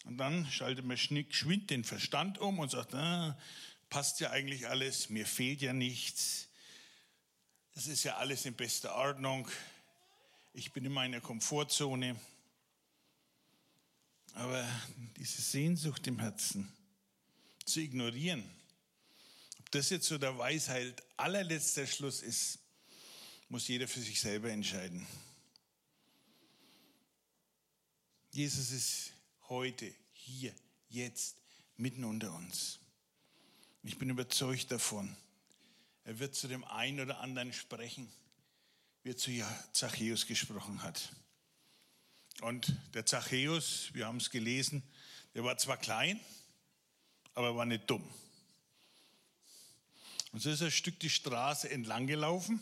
Und 0.06 0.18
dann 0.18 0.50
schaltet 0.50 0.86
man 0.86 0.98
geschwind 0.98 1.70
den 1.70 1.84
Verstand 1.84 2.38
um 2.38 2.60
und 2.60 2.72
sagt, 2.72 2.94
ah, 2.96 3.38
passt 3.90 4.20
ja 4.20 4.32
eigentlich 4.32 4.68
alles, 4.68 5.10
mir 5.10 5.26
fehlt 5.26 5.62
ja 5.62 5.74
nichts, 5.74 6.48
es 7.76 7.88
ist 7.88 8.04
ja 8.04 8.18
alles 8.18 8.46
in 8.46 8.56
bester 8.56 8.96
Ordnung, 8.96 9.50
ich 10.54 10.72
bin 10.72 10.86
in 10.86 10.92
meiner 10.92 11.22
Komfortzone. 11.22 12.20
Aber 14.34 14.68
diese 15.18 15.42
Sehnsucht 15.42 16.06
im 16.08 16.20
Herzen 16.20 16.72
zu 17.66 17.80
ignorieren, 17.80 18.44
ob 19.60 19.72
das 19.72 19.90
jetzt 19.90 20.08
so 20.08 20.18
der 20.18 20.38
Weisheit 20.38 21.04
allerletzter 21.18 21.86
Schluss 21.88 22.22
ist, 22.22 22.60
muss 23.50 23.68
jeder 23.68 23.88
für 23.88 24.02
sich 24.02 24.20
selber 24.20 24.50
entscheiden. 24.52 25.06
Jesus 28.32 28.72
ist 28.72 29.14
heute, 29.50 29.92
hier, 30.14 30.54
jetzt, 30.90 31.36
mitten 31.78 32.04
unter 32.04 32.34
uns. 32.34 32.80
Ich 33.84 33.98
bin 33.98 34.10
überzeugt 34.10 34.72
davon, 34.72 35.16
er 36.04 36.20
wird 36.20 36.36
zu 36.36 36.48
dem 36.48 36.64
einen 36.64 37.00
oder 37.00 37.20
anderen 37.20 37.54
sprechen, 37.54 38.12
wie 39.10 39.14
er 39.14 39.18
zu 39.18 39.72
Zachäus 39.74 40.28
gesprochen 40.28 40.84
hat. 40.84 41.12
Und 42.42 42.76
der 42.94 43.08
Zachäus, 43.08 43.90
wir 43.94 44.06
haben 44.06 44.18
es 44.18 44.30
gelesen, 44.30 44.84
der 45.34 45.44
war 45.44 45.58
zwar 45.58 45.78
klein, 45.78 46.20
aber 47.34 47.56
war 47.56 47.66
nicht 47.66 47.90
dumm. 47.90 48.08
Und 50.32 50.42
so 50.42 50.52
ist 50.52 50.62
er 50.62 50.68
ein 50.68 50.72
Stück 50.72 51.00
die 51.00 51.10
Straße 51.10 51.72
entlang 51.72 52.06
gelaufen, 52.06 52.60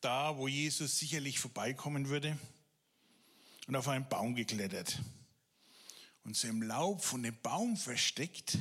da 0.00 0.38
wo 0.38 0.48
Jesus 0.48 0.98
sicherlich 0.98 1.38
vorbeikommen 1.38 2.08
würde, 2.08 2.38
und 3.66 3.76
auf 3.76 3.88
einen 3.88 4.08
Baum 4.08 4.34
geklettert. 4.34 4.98
Und 6.24 6.38
so 6.38 6.48
im 6.48 6.62
Laub 6.62 7.04
von 7.04 7.22
dem 7.22 7.38
Baum 7.42 7.76
versteckt, 7.76 8.56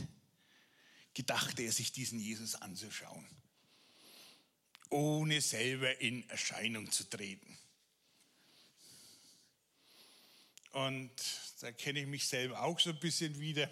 gedachte 1.13 1.61
er 1.61 1.71
sich 1.71 1.93
diesen 1.93 2.19
Jesus 2.19 2.55
anzuschauen, 2.55 3.25
ohne 4.93 5.41
selber 5.41 5.99
in 5.99 6.29
Erscheinung 6.29 6.91
zu 6.91 7.09
treten. 7.09 7.57
Und 10.71 11.11
da 11.61 11.71
kenne 11.71 12.01
ich 12.01 12.07
mich 12.07 12.27
selber 12.27 12.61
auch 12.61 12.79
so 12.79 12.91
ein 12.91 12.99
bisschen 12.99 13.39
wieder. 13.39 13.69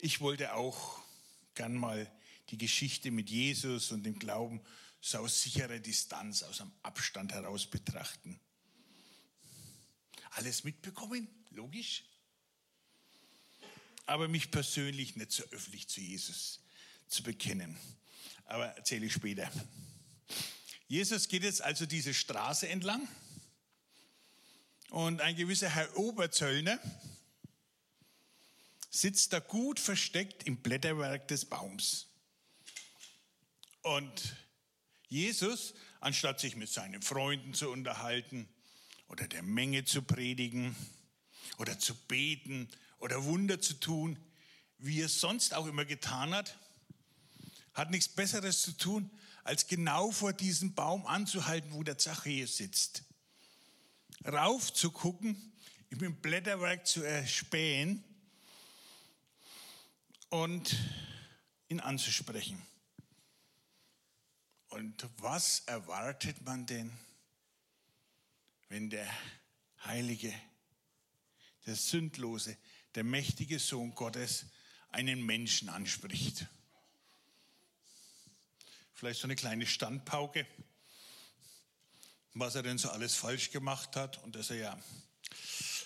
Ich 0.00 0.20
wollte 0.20 0.54
auch 0.54 1.00
gern 1.54 1.74
mal 1.74 2.10
die 2.50 2.58
Geschichte 2.58 3.10
mit 3.10 3.28
Jesus 3.28 3.92
und 3.92 4.04
dem 4.04 4.18
Glauben 4.18 4.62
so 5.00 5.18
aus 5.18 5.42
sicherer 5.42 5.78
Distanz, 5.78 6.42
aus 6.42 6.60
einem 6.60 6.72
Abstand 6.82 7.32
heraus 7.32 7.66
betrachten. 7.66 8.40
Alles 10.30 10.64
mitbekommen, 10.64 11.28
logisch 11.50 12.04
aber 14.08 14.26
mich 14.26 14.50
persönlich 14.50 15.16
nicht 15.16 15.32
so 15.32 15.44
öffentlich 15.50 15.86
zu 15.86 16.00
Jesus 16.00 16.60
zu 17.08 17.22
bekennen. 17.22 17.76
Aber 18.44 18.66
erzähle 18.66 19.06
ich 19.06 19.12
später. 19.12 19.50
Jesus 20.86 21.28
geht 21.28 21.42
jetzt 21.42 21.62
also 21.62 21.84
diese 21.84 22.14
Straße 22.14 22.68
entlang 22.68 23.06
und 24.90 25.20
ein 25.20 25.36
gewisser 25.36 25.68
Herr 25.68 25.96
Oberzöllner 25.98 26.78
sitzt 28.90 29.34
da 29.34 29.38
gut 29.38 29.78
versteckt 29.78 30.44
im 30.44 30.56
Blätterwerk 30.56 31.28
des 31.28 31.44
Baums. 31.44 32.06
Und 33.82 34.36
Jesus, 35.08 35.74
anstatt 36.00 36.40
sich 36.40 36.56
mit 36.56 36.70
seinen 36.70 37.02
Freunden 37.02 37.54
zu 37.54 37.70
unterhalten 37.70 38.48
oder 39.08 39.28
der 39.28 39.42
Menge 39.42 39.84
zu 39.84 40.02
predigen 40.02 40.74
oder 41.58 41.78
zu 41.78 41.94
beten 41.94 42.68
oder 42.98 43.24
Wunder 43.24 43.60
zu 43.60 43.74
tun, 43.74 44.18
wie 44.78 45.00
er 45.02 45.08
sonst 45.08 45.54
auch 45.54 45.66
immer 45.66 45.84
getan 45.84 46.34
hat, 46.34 46.58
hat 47.78 47.92
nichts 47.92 48.08
Besseres 48.08 48.60
zu 48.62 48.72
tun, 48.72 49.08
als 49.44 49.68
genau 49.68 50.10
vor 50.10 50.32
diesem 50.32 50.74
Baum 50.74 51.06
anzuhalten, 51.06 51.72
wo 51.72 51.84
der 51.84 51.96
Zachäus 51.96 52.56
sitzt. 52.56 53.04
Rauf 54.26 54.72
zu 54.72 54.90
gucken, 54.90 55.52
im 55.88 56.16
Blätterwerk 56.20 56.88
zu 56.88 57.04
erspähen 57.04 58.02
und 60.28 60.76
ihn 61.68 61.78
anzusprechen. 61.78 62.60
Und 64.70 65.08
was 65.18 65.60
erwartet 65.60 66.42
man 66.42 66.66
denn, 66.66 66.92
wenn 68.68 68.90
der 68.90 69.08
Heilige, 69.84 70.34
der 71.64 71.76
Sündlose, 71.76 72.56
der 72.96 73.04
mächtige 73.04 73.60
Sohn 73.60 73.94
Gottes 73.94 74.46
einen 74.90 75.24
Menschen 75.24 75.68
anspricht. 75.68 76.48
Vielleicht 78.98 79.20
so 79.20 79.28
eine 79.28 79.36
kleine 79.36 79.64
Standpauke, 79.64 80.44
was 82.34 82.56
er 82.56 82.64
denn 82.64 82.78
so 82.78 82.90
alles 82.90 83.14
falsch 83.14 83.52
gemacht 83.52 83.94
hat 83.94 84.20
und 84.24 84.34
dass 84.34 84.50
er 84.50 84.56
ja 84.56 84.78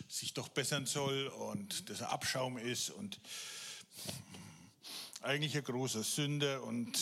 sich 0.09 0.33
doch 0.33 0.49
bessern 0.49 0.87
soll 0.87 1.27
und 1.27 1.91
dass 1.91 2.01
er 2.01 2.09
Abschaum 2.09 2.57
ist 2.57 2.89
und 2.89 3.21
eigentlich 5.21 5.55
ein 5.55 5.63
großer 5.63 6.03
Sünder 6.03 6.63
und 6.63 6.99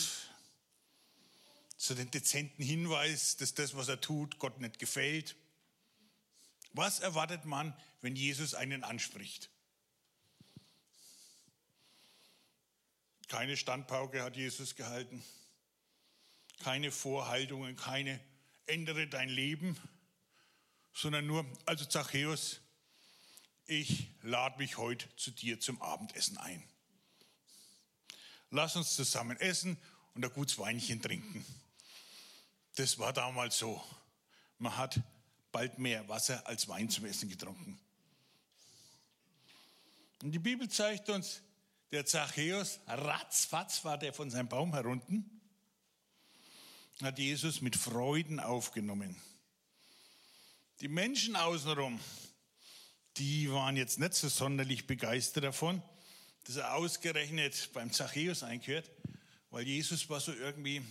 so 1.77 1.95
den 1.95 2.11
dezenten 2.11 2.61
Hinweis, 2.61 3.37
dass 3.37 3.53
das, 3.53 3.77
was 3.77 3.87
er 3.87 4.01
tut, 4.01 4.37
Gott 4.37 4.59
nicht 4.59 4.79
gefällt. 4.79 5.37
Was 6.73 6.99
erwartet 6.99 7.45
man, 7.45 7.73
wenn 8.01 8.17
Jesus 8.17 8.53
einen 8.53 8.83
anspricht? 8.83 9.49
Keine 13.29 13.55
Standpauke 13.55 14.23
hat 14.23 14.35
Jesus 14.35 14.75
gehalten. 14.75 15.23
Keine 16.63 16.91
Vorhaltungen, 16.91 17.75
keine 17.75 18.19
ändere 18.67 19.07
dein 19.07 19.29
Leben, 19.29 19.75
sondern 20.93 21.25
nur, 21.25 21.45
also 21.65 21.85
Zachäus, 21.85 22.59
ich 23.65 24.09
lade 24.21 24.57
mich 24.59 24.77
heute 24.77 25.07
zu 25.15 25.31
dir 25.31 25.59
zum 25.59 25.81
Abendessen 25.81 26.37
ein. 26.37 26.63
Lass 28.51 28.75
uns 28.75 28.95
zusammen 28.95 29.37
essen 29.37 29.77
und 30.13 30.23
ein 30.23 30.31
gutes 30.33 30.59
Weinchen 30.59 31.01
trinken. 31.01 31.45
Das 32.75 32.99
war 32.99 33.13
damals 33.13 33.57
so. 33.57 33.81
Man 34.59 34.77
hat 34.77 34.99
bald 35.51 35.79
mehr 35.79 36.07
Wasser 36.09 36.45
als 36.45 36.67
Wein 36.67 36.89
zum 36.89 37.05
Essen 37.05 37.29
getrunken. 37.29 37.79
Und 40.21 40.31
die 40.31 40.39
Bibel 40.39 40.69
zeigt 40.69 41.09
uns, 41.09 41.41
der 41.91 42.05
Zachäus, 42.05 42.79
ratzfatz 42.87 43.83
war 43.83 43.97
der 43.97 44.13
von 44.13 44.29
seinem 44.29 44.47
Baum 44.47 44.73
herunten, 44.73 45.40
hat 47.03 47.19
Jesus 47.19 47.61
mit 47.61 47.75
Freuden 47.75 48.39
aufgenommen. 48.39 49.15
Die 50.81 50.87
Menschen 50.87 51.35
außenrum, 51.35 51.99
die 53.17 53.51
waren 53.51 53.77
jetzt 53.77 53.99
nicht 53.99 54.13
so 54.13 54.29
sonderlich 54.29 54.87
begeistert 54.87 55.43
davon, 55.43 55.81
dass 56.45 56.55
er 56.55 56.73
ausgerechnet 56.75 57.69
beim 57.73 57.91
Zachäus 57.91 58.43
einkehrt, 58.43 58.89
weil 59.51 59.67
Jesus 59.67 60.09
war 60.09 60.19
so 60.19 60.33
irgendwie, 60.33 60.81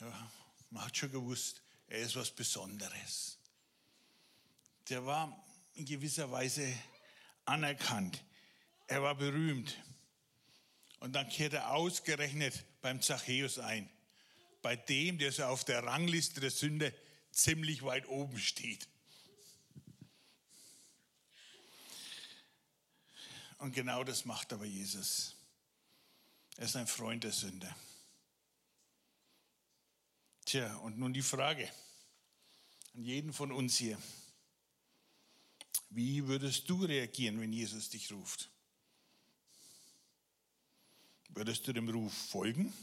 ja, 0.00 0.30
man 0.70 0.84
hat 0.84 0.96
schon 0.96 1.12
gewusst, 1.12 1.62
er 1.88 2.00
ist 2.00 2.16
was 2.16 2.30
Besonderes. 2.30 3.38
Der 4.88 5.04
war 5.04 5.44
in 5.74 5.84
gewisser 5.84 6.30
Weise 6.30 6.72
anerkannt. 7.44 8.22
Er 8.86 9.02
war 9.02 9.14
berühmt. 9.14 9.76
Und 11.00 11.12
dann 11.12 11.28
kehrt 11.28 11.52
er 11.52 11.72
ausgerechnet 11.72 12.64
beim 12.80 13.02
Zachäus 13.02 13.58
ein, 13.58 13.90
bei 14.66 14.74
dem, 14.74 15.16
der 15.16 15.30
so 15.30 15.44
auf 15.44 15.64
der 15.64 15.84
Rangliste 15.84 16.40
der 16.40 16.50
Sünde 16.50 16.92
ziemlich 17.30 17.84
weit 17.84 18.08
oben 18.08 18.36
steht. 18.36 18.88
Und 23.58 23.72
genau 23.72 24.02
das 24.02 24.24
macht 24.24 24.52
aber 24.52 24.64
Jesus. 24.64 25.36
Er 26.56 26.64
ist 26.64 26.74
ein 26.74 26.88
Freund 26.88 27.22
der 27.22 27.30
Sünde. 27.30 27.72
Tja, 30.44 30.74
und 30.78 30.98
nun 30.98 31.12
die 31.12 31.22
Frage 31.22 31.70
an 32.94 33.04
jeden 33.04 33.32
von 33.32 33.52
uns 33.52 33.76
hier. 33.76 33.96
Wie 35.90 36.26
würdest 36.26 36.68
du 36.68 36.84
reagieren, 36.84 37.40
wenn 37.40 37.52
Jesus 37.52 37.88
dich 37.88 38.10
ruft? 38.10 38.50
Würdest 41.28 41.68
du 41.68 41.72
dem 41.72 41.88
Ruf 41.88 42.12
folgen? 42.12 42.74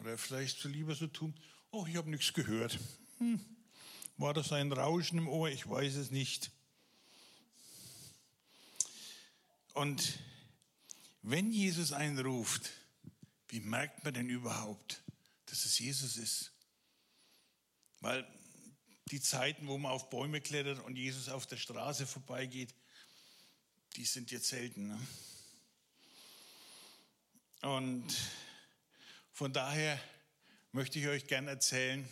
Oder 0.00 0.18
vielleicht 0.18 0.58
so 0.58 0.68
lieber 0.68 0.94
so 0.94 1.06
tun, 1.06 1.34
oh, 1.70 1.86
ich 1.86 1.96
habe 1.96 2.10
nichts 2.10 2.32
gehört. 2.32 2.78
Hm. 3.18 3.40
War 4.16 4.34
das 4.34 4.52
ein 4.52 4.72
Rauschen 4.72 5.18
im 5.18 5.28
Ohr? 5.28 5.48
Ich 5.48 5.68
weiß 5.68 5.94
es 5.96 6.10
nicht. 6.10 6.50
Und 9.72 10.18
wenn 11.22 11.50
Jesus 11.52 11.92
einen 11.92 12.18
ruft, 12.18 12.70
wie 13.48 13.60
merkt 13.60 14.04
man 14.04 14.14
denn 14.14 14.28
überhaupt, 14.28 15.02
dass 15.46 15.64
es 15.64 15.78
Jesus 15.78 16.16
ist? 16.16 16.52
Weil 18.00 18.26
die 19.10 19.20
Zeiten, 19.20 19.66
wo 19.66 19.76
man 19.78 19.92
auf 19.92 20.10
Bäume 20.10 20.40
klettert 20.40 20.78
und 20.84 20.96
Jesus 20.96 21.28
auf 21.28 21.46
der 21.46 21.56
Straße 21.56 22.06
vorbeigeht, 22.06 22.74
die 23.96 24.04
sind 24.04 24.30
jetzt 24.30 24.48
selten. 24.48 24.88
Ne? 24.88 25.00
Und 27.62 28.14
von 29.34 29.52
daher 29.52 30.00
möchte 30.72 30.98
ich 30.98 31.06
euch 31.06 31.26
gerne 31.26 31.50
erzählen, 31.50 32.08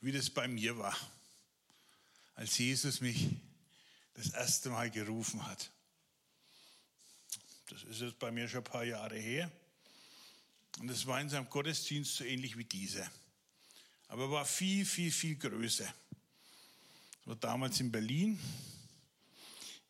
wie 0.00 0.12
das 0.12 0.30
bei 0.30 0.48
mir 0.48 0.78
war, 0.78 0.96
als 2.34 2.56
Jesus 2.56 3.02
mich 3.02 3.28
das 4.14 4.30
erste 4.30 4.70
Mal 4.70 4.90
gerufen 4.90 5.46
hat. 5.46 5.70
Das 7.68 7.82
ist 7.82 8.00
jetzt 8.00 8.18
bei 8.18 8.30
mir 8.30 8.48
schon 8.48 8.60
ein 8.60 8.64
paar 8.64 8.84
Jahre 8.84 9.18
her. 9.18 9.50
Und 10.78 10.88
es 10.90 11.06
war 11.06 11.20
in 11.20 11.28
seinem 11.28 11.50
Gottesdienst 11.50 12.16
so 12.16 12.24
ähnlich 12.24 12.56
wie 12.56 12.64
dieser 12.64 13.10
aber 14.08 14.30
war 14.30 14.44
viel, 14.44 14.84
viel, 14.84 15.12
viel 15.12 15.36
größer. 15.36 15.84
Das 15.84 17.26
war 17.26 17.36
damals 17.36 17.78
in 17.80 17.92
Berlin, 17.92 18.40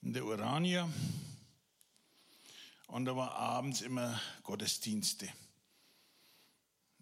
in 0.02 0.12
der 0.12 0.24
Urania. 0.24 0.92
Und 2.88 3.04
da 3.04 3.14
war 3.14 3.32
abends 3.32 3.80
immer 3.80 4.20
Gottesdienste. 4.42 5.28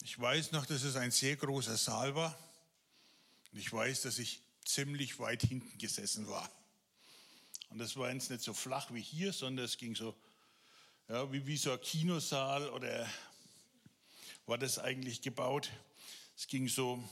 Ich 0.06 0.20
weiß 0.20 0.52
noch, 0.52 0.64
dass 0.66 0.84
es 0.84 0.94
ein 0.94 1.10
sehr 1.10 1.34
großer 1.34 1.76
Saal 1.76 2.14
war. 2.14 2.38
Und 3.50 3.58
ich 3.58 3.72
weiß, 3.72 4.02
dass 4.02 4.20
ich 4.20 4.40
ziemlich 4.64 5.18
weit 5.18 5.42
hinten 5.42 5.76
gesessen 5.78 6.28
war. 6.28 6.48
Und 7.70 7.78
das 7.78 7.96
war 7.96 8.12
jetzt 8.12 8.30
nicht 8.30 8.44
so 8.44 8.54
flach 8.54 8.94
wie 8.94 9.00
hier, 9.00 9.32
sondern 9.32 9.64
es 9.64 9.78
ging 9.78 9.96
so, 9.96 10.14
ja, 11.08 11.32
wie, 11.32 11.44
wie 11.48 11.56
so 11.56 11.72
ein 11.72 11.80
Kinosaal 11.80 12.70
oder 12.70 13.10
war 14.46 14.58
das 14.58 14.78
eigentlich 14.78 15.22
gebaut. 15.22 15.70
Es 16.36 16.46
ging 16.46 16.68
so 16.68 17.02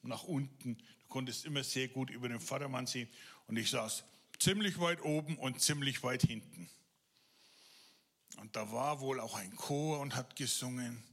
nach 0.00 0.22
unten. 0.22 0.78
Du 0.78 1.08
konntest 1.10 1.44
immer 1.44 1.62
sehr 1.62 1.88
gut 1.88 2.08
über 2.08 2.30
den 2.30 2.40
Vatermann 2.40 2.86
sehen. 2.86 3.10
Und 3.46 3.58
ich 3.58 3.68
saß 3.68 4.04
ziemlich 4.38 4.80
weit 4.80 5.02
oben 5.02 5.36
und 5.36 5.60
ziemlich 5.60 6.02
weit 6.02 6.22
hinten. 6.22 6.70
Und 8.38 8.56
da 8.56 8.72
war 8.72 9.00
wohl 9.00 9.20
auch 9.20 9.36
ein 9.36 9.54
Chor 9.54 10.00
und 10.00 10.16
hat 10.16 10.34
gesungen. 10.34 11.04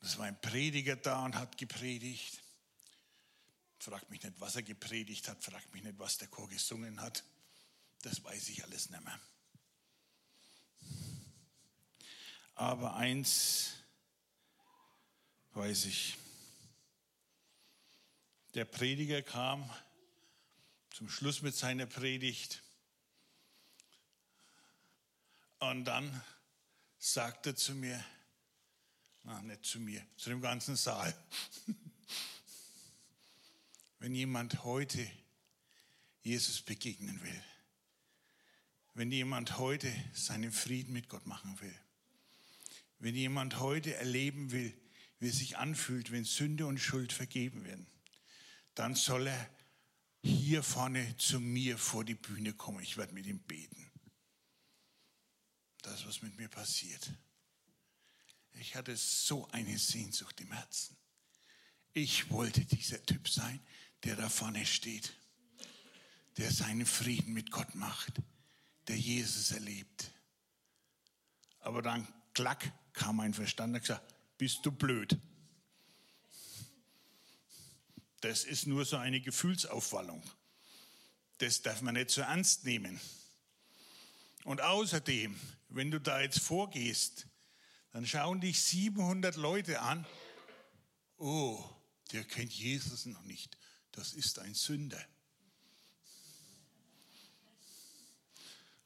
Es 0.00 0.18
war 0.18 0.26
ein 0.26 0.40
Prediger 0.40 0.96
da 0.96 1.24
und 1.24 1.34
hat 1.34 1.58
gepredigt. 1.58 2.40
Fragt 3.78 4.10
mich 4.10 4.22
nicht, 4.22 4.40
was 4.40 4.56
er 4.56 4.62
gepredigt 4.62 5.28
hat. 5.28 5.42
Fragt 5.42 5.72
mich 5.72 5.82
nicht, 5.82 5.98
was 5.98 6.18
der 6.18 6.28
Chor 6.28 6.48
gesungen 6.48 7.00
hat. 7.00 7.24
Das 8.02 8.22
weiß 8.22 8.48
ich 8.50 8.64
alles 8.64 8.90
nicht 8.90 9.04
mehr. 9.04 9.20
Aber 12.54 12.96
eins 12.96 13.74
weiß 15.52 15.84
ich. 15.86 16.16
Der 18.54 18.64
Prediger 18.64 19.22
kam 19.22 19.68
zum 20.90 21.08
Schluss 21.08 21.42
mit 21.42 21.54
seiner 21.54 21.86
Predigt 21.86 22.62
und 25.60 25.84
dann 25.84 26.22
sagte 26.98 27.54
zu 27.54 27.74
mir, 27.74 28.04
na, 29.28 29.42
nicht 29.42 29.64
zu 29.66 29.78
mir, 29.78 30.02
zu 30.16 30.30
dem 30.30 30.40
ganzen 30.40 30.74
Saal, 30.74 31.14
wenn 33.98 34.14
jemand 34.14 34.64
heute 34.64 35.06
Jesus 36.22 36.62
begegnen 36.62 37.22
will, 37.22 37.44
wenn 38.94 39.12
jemand 39.12 39.58
heute 39.58 39.92
seinen 40.14 40.50
Frieden 40.50 40.94
mit 40.94 41.10
Gott 41.10 41.26
machen 41.26 41.60
will, 41.60 41.78
wenn 43.00 43.14
jemand 43.14 43.58
heute 43.58 43.94
erleben 43.94 44.50
will, 44.50 44.74
wie 45.18 45.28
es 45.28 45.38
sich 45.38 45.58
anfühlt, 45.58 46.10
wenn 46.10 46.24
Sünde 46.24 46.66
und 46.66 46.78
Schuld 46.78 47.12
vergeben 47.12 47.64
werden, 47.64 47.86
dann 48.74 48.94
soll 48.94 49.26
er 49.26 49.50
hier 50.22 50.62
vorne 50.62 51.16
zu 51.18 51.38
mir 51.38 51.76
vor 51.76 52.02
die 52.02 52.14
Bühne 52.14 52.54
kommen. 52.54 52.80
Ich 52.80 52.96
werde 52.96 53.12
mit 53.12 53.26
ihm 53.26 53.40
beten. 53.40 53.90
Das, 55.82 56.06
was 56.06 56.22
mit 56.22 56.36
mir 56.38 56.48
passiert. 56.48 57.12
Ich 58.60 58.74
hatte 58.74 58.96
so 58.96 59.48
eine 59.52 59.78
Sehnsucht 59.78 60.40
im 60.40 60.52
Herzen. 60.52 60.96
Ich 61.92 62.30
wollte 62.30 62.64
dieser 62.64 63.02
Typ 63.04 63.28
sein, 63.28 63.60
der 64.04 64.16
da 64.16 64.28
vorne 64.28 64.66
steht, 64.66 65.12
der 66.36 66.50
seinen 66.50 66.86
Frieden 66.86 67.32
mit 67.32 67.50
Gott 67.50 67.74
macht, 67.74 68.14
der 68.88 68.98
Jesus 68.98 69.52
erlebt. 69.52 70.10
Aber 71.60 71.82
dann, 71.82 72.06
klack, 72.34 72.72
kam 72.92 73.16
mein 73.16 73.34
Verstand 73.34 73.74
und 73.74 73.80
gesagt, 73.80 74.14
bist 74.38 74.66
du 74.66 74.72
blöd. 74.72 75.16
Das 78.20 78.44
ist 78.44 78.66
nur 78.66 78.84
so 78.84 78.96
eine 78.96 79.20
Gefühlsaufwallung. 79.20 80.22
Das 81.38 81.62
darf 81.62 81.80
man 81.82 81.94
nicht 81.94 82.10
so 82.10 82.22
ernst 82.22 82.64
nehmen. 82.64 83.00
Und 84.44 84.60
außerdem, 84.60 85.38
wenn 85.68 85.90
du 85.92 86.00
da 86.00 86.20
jetzt 86.20 86.40
vorgehst, 86.40 87.28
dann 87.92 88.06
schauen 88.06 88.40
dich 88.40 88.60
700 88.60 89.36
Leute 89.36 89.80
an. 89.80 90.06
Oh, 91.16 91.62
der 92.12 92.24
kennt 92.24 92.52
Jesus 92.52 93.06
noch 93.06 93.22
nicht. 93.22 93.56
Das 93.92 94.12
ist 94.12 94.38
ein 94.38 94.54
Sünder. 94.54 95.02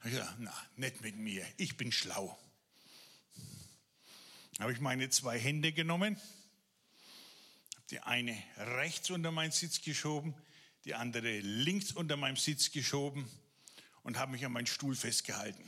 Ja, 0.05 0.35
na, 0.39 0.53
nicht 0.75 1.01
mit 1.01 1.15
mir. 1.15 1.45
Ich 1.57 1.77
bin 1.77 1.91
schlau. 1.91 2.37
Habe 4.59 4.73
ich 4.73 4.79
meine 4.79 5.09
zwei 5.09 5.39
Hände 5.39 5.71
genommen 5.71 6.17
die 7.93 7.99
eine 7.99 8.35
rechts 8.57 9.11
unter 9.11 9.31
meinen 9.31 9.51
Sitz 9.51 9.81
geschoben, 9.81 10.33
die 10.83 10.95
andere 10.95 11.39
links 11.41 11.91
unter 11.91 12.17
meinem 12.17 12.37
Sitz 12.37 12.71
geschoben 12.71 13.29
und 14.01 14.17
habe 14.17 14.31
mich 14.31 14.43
an 14.43 14.51
meinen 14.51 14.65
Stuhl 14.65 14.95
festgehalten. 14.95 15.63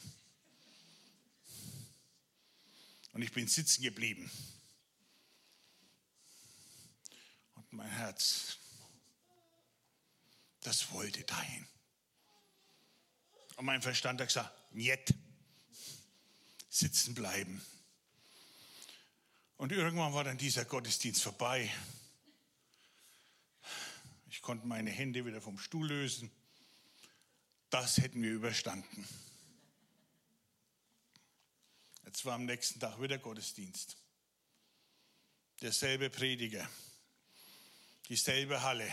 Und 3.15 3.21
ich 3.21 3.31
bin 3.31 3.47
sitzen 3.47 3.81
geblieben. 3.81 4.29
Und 7.55 7.71
mein 7.71 7.89
Herz, 7.89 8.57
das 10.59 10.91
wollte 10.91 11.23
dahin. 11.23 11.65
Und 13.55 13.63
mein 13.63 13.81
Verstand 13.81 14.19
hat 14.19 14.27
gesagt, 14.27 14.73
niet, 14.73 15.13
sitzen 16.69 17.15
bleiben. 17.15 17.65
Und 19.55 19.71
irgendwann 19.71 20.13
war 20.13 20.25
dann 20.25 20.37
dieser 20.37 20.65
Gottesdienst 20.65 21.23
vorbei. 21.23 21.73
Ich 24.29 24.41
konnte 24.41 24.67
meine 24.67 24.91
Hände 24.91 25.25
wieder 25.25 25.39
vom 25.39 25.57
Stuhl 25.57 25.87
lösen. 25.87 26.29
Das 27.69 27.95
hätten 27.95 28.21
wir 28.21 28.33
überstanden. 28.33 29.07
Jetzt 32.05 32.23
war 32.23 32.35
am 32.35 32.45
nächsten 32.45 32.79
Tag 32.79 33.01
wieder 33.01 33.17
Gottesdienst. 33.17 33.97
Derselbe 35.61 36.09
Prediger, 36.09 36.69
dieselbe 38.09 38.61
Halle. 38.61 38.91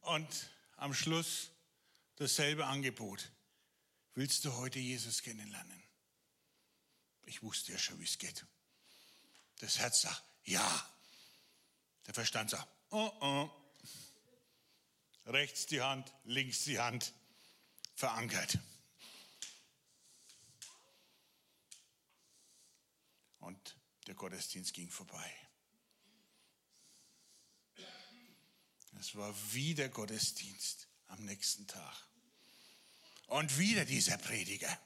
Und 0.00 0.50
am 0.76 0.94
Schluss 0.94 1.50
dasselbe 2.16 2.66
Angebot. 2.66 3.30
Willst 4.14 4.44
du 4.44 4.54
heute 4.56 4.78
Jesus 4.78 5.22
kennenlernen? 5.22 5.82
Ich 7.24 7.42
wusste 7.42 7.72
ja 7.72 7.78
schon, 7.78 7.98
wie 8.00 8.04
es 8.04 8.16
geht. 8.18 8.46
Das 9.58 9.78
Herz 9.78 10.02
sagt, 10.02 10.22
ja. 10.44 10.90
Der 12.06 12.14
Verstand 12.14 12.50
sagt, 12.50 12.68
oh 12.90 13.12
oh. 13.20 13.50
Rechts 15.26 15.66
die 15.66 15.82
Hand, 15.82 16.12
links 16.24 16.64
die 16.64 16.78
Hand, 16.78 17.12
verankert. 17.96 18.58
Und 23.46 23.76
der 24.08 24.16
Gottesdienst 24.16 24.74
ging 24.74 24.90
vorbei. 24.90 25.32
Es 28.98 29.14
war 29.14 29.32
wieder 29.52 29.88
Gottesdienst 29.88 30.88
am 31.06 31.24
nächsten 31.24 31.64
Tag. 31.68 32.08
Und 33.28 33.56
wieder 33.56 33.84
dieser 33.84 34.18
Prediger. 34.18 34.80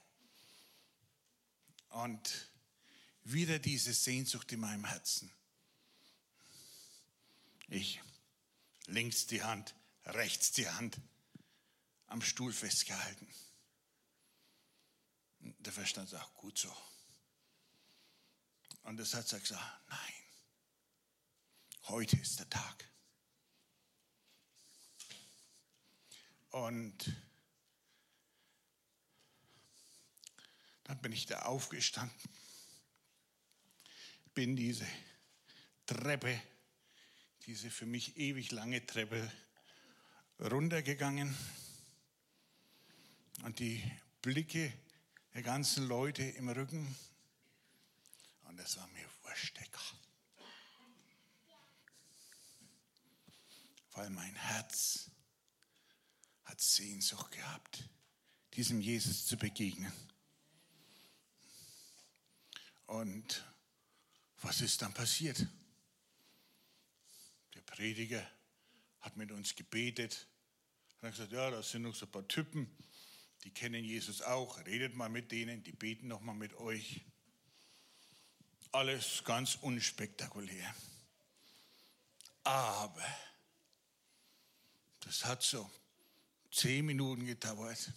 Und 1.89 2.51
wieder 3.23 3.57
diese 3.57 3.95
Sehnsucht 3.95 4.51
in 4.51 4.59
meinem 4.59 4.85
Herzen. 4.85 5.33
Ich, 7.67 7.99
links 8.85 9.25
die 9.25 9.41
Hand, 9.41 9.73
rechts 10.05 10.51
die 10.51 10.69
Hand, 10.69 11.01
am 12.05 12.21
Stuhl 12.21 12.53
festgehalten. 12.53 13.27
Der 15.39 15.73
Verstand 15.73 16.09
sagt, 16.09 16.35
gut 16.35 16.59
so. 16.59 16.71
Und 18.83 18.97
das 18.97 19.13
Herz 19.13 19.29
sagt, 19.29 19.51
nein, 19.51 20.13
heute 21.83 22.17
ist 22.17 22.39
der 22.39 22.49
Tag. 22.49 22.89
Und 26.49 27.15
dann 30.83 31.01
bin 31.01 31.13
ich 31.13 31.25
da 31.25 31.43
aufgestanden, 31.43 32.19
bin 34.33 34.55
diese 34.55 34.85
Treppe, 35.85 36.41
diese 37.45 37.69
für 37.69 37.85
mich 37.85 38.17
ewig 38.17 38.51
lange 38.51 38.85
Treppe 38.85 39.31
runtergegangen 40.39 41.37
und 43.43 43.59
die 43.59 43.83
Blicke 44.21 44.73
der 45.33 45.43
ganzen 45.43 45.87
Leute 45.87 46.23
im 46.23 46.49
Rücken 46.49 46.95
und 48.51 48.57
das 48.57 48.75
war 48.75 48.87
mir 48.87 49.07
wurscht, 49.23 49.57
Weil 53.93 54.09
mein 54.09 54.35
Herz 54.35 55.09
hat 56.43 56.59
Sehnsucht 56.59 57.31
gehabt, 57.31 57.89
diesem 58.53 58.81
Jesus 58.81 59.25
zu 59.25 59.37
begegnen. 59.37 59.91
Und 62.87 63.45
was 64.41 64.59
ist 64.59 64.81
dann 64.81 64.93
passiert? 64.93 65.45
Der 67.53 67.61
Prediger 67.61 68.29
hat 68.99 69.15
mit 69.15 69.31
uns 69.31 69.55
gebetet, 69.55 70.27
hat 71.01 71.11
gesagt, 71.11 71.31
ja, 71.31 71.51
das 71.51 71.71
sind 71.71 71.83
noch 71.83 71.95
so 71.95 72.05
ein 72.05 72.11
paar 72.11 72.27
Typen, 72.27 72.69
die 73.45 73.51
kennen 73.51 73.83
Jesus 73.83 74.21
auch, 74.21 74.65
redet 74.65 74.93
mal 74.93 75.09
mit 75.09 75.31
denen, 75.31 75.63
die 75.63 75.73
beten 75.73 76.07
noch 76.07 76.21
mal 76.21 76.33
mit 76.33 76.53
euch. 76.55 77.05
Alles 78.71 79.23
ganz 79.25 79.55
unspektakulär. 79.55 80.73
Aber 82.43 83.05
das 85.01 85.25
hat 85.25 85.43
so 85.43 85.69
zehn 86.51 86.85
Minuten 86.85 87.25
gedauert, 87.25 87.91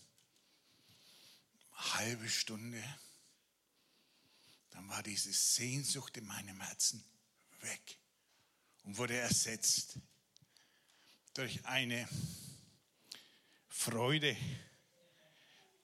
halbe 1.73 2.29
Stunde. 2.29 2.83
Dann 4.71 4.89
war 4.89 5.03
diese 5.03 5.33
Sehnsucht 5.33 6.17
in 6.17 6.27
meinem 6.27 6.61
Herzen 6.61 7.05
weg 7.61 7.99
und 8.83 8.97
wurde 8.97 9.17
ersetzt 9.17 9.99
durch 11.35 11.65
eine 11.67 12.09
Freude, 13.69 14.37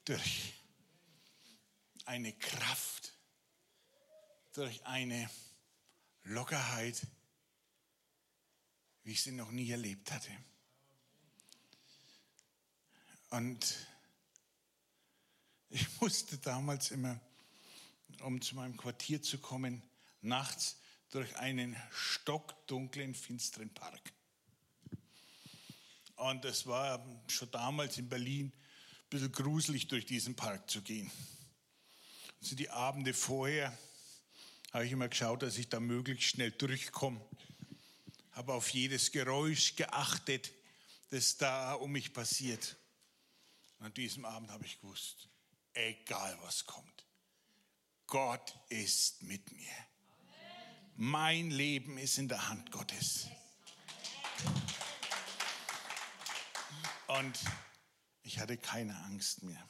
durch 0.05 0.53
eine 2.05 2.33
Kraft, 2.33 3.13
durch 4.53 4.85
eine 4.85 5.29
Lockerheit, 6.23 7.07
wie 9.03 9.11
ich 9.11 9.23
sie 9.23 9.31
noch 9.31 9.51
nie 9.51 9.69
erlebt 9.71 10.11
hatte. 10.11 10.31
Und 13.29 13.77
ich 15.69 15.87
musste 16.01 16.37
damals 16.37 16.91
immer, 16.91 17.19
um 18.21 18.41
zu 18.41 18.55
meinem 18.55 18.75
Quartier 18.75 19.21
zu 19.21 19.37
kommen, 19.37 19.81
nachts 20.21 20.77
durch 21.09 21.35
einen 21.37 21.75
stockdunklen, 21.91 23.15
finsteren 23.15 23.73
Park. 23.73 24.13
Und 26.15 26.45
es 26.45 26.67
war 26.67 27.03
schon 27.27 27.49
damals 27.51 27.97
in 27.97 28.07
Berlin 28.07 28.47
ein 28.47 29.09
bisschen 29.09 29.31
gruselig, 29.31 29.87
durch 29.87 30.05
diesen 30.05 30.35
Park 30.35 30.69
zu 30.69 30.81
gehen. 30.81 31.11
Also 32.41 32.55
die 32.55 32.69
Abende 32.69 33.13
vorher 33.13 33.75
habe 34.71 34.85
ich 34.85 34.91
immer 34.91 35.09
geschaut, 35.09 35.41
dass 35.41 35.57
ich 35.57 35.69
da 35.69 35.79
möglichst 35.79 36.29
schnell 36.29 36.51
durchkomme. 36.51 37.21
Habe 38.31 38.53
auf 38.53 38.69
jedes 38.69 39.11
Geräusch 39.11 39.75
geachtet, 39.75 40.51
das 41.09 41.37
da 41.37 41.73
um 41.73 41.91
mich 41.91 42.13
passiert. 42.13 42.77
Und 43.79 43.87
an 43.87 43.93
diesem 43.93 44.23
Abend 44.25 44.49
habe 44.49 44.65
ich 44.65 44.79
gewusst, 44.79 45.27
egal 45.73 46.37
was 46.43 46.65
kommt, 46.65 47.05
Gott 48.07 48.57
ist 48.69 49.21
mit 49.23 49.51
mir. 49.51 49.75
Mein 50.95 51.51
Leben 51.51 51.97
ist 51.97 52.17
in 52.17 52.27
der 52.27 52.47
Hand 52.47 52.71
Gottes. 52.71 53.27
Und 57.07 57.39
ich 58.23 58.39
hatte 58.39 58.57
keine 58.57 58.95
Angst 59.03 59.43
mehr. 59.43 59.69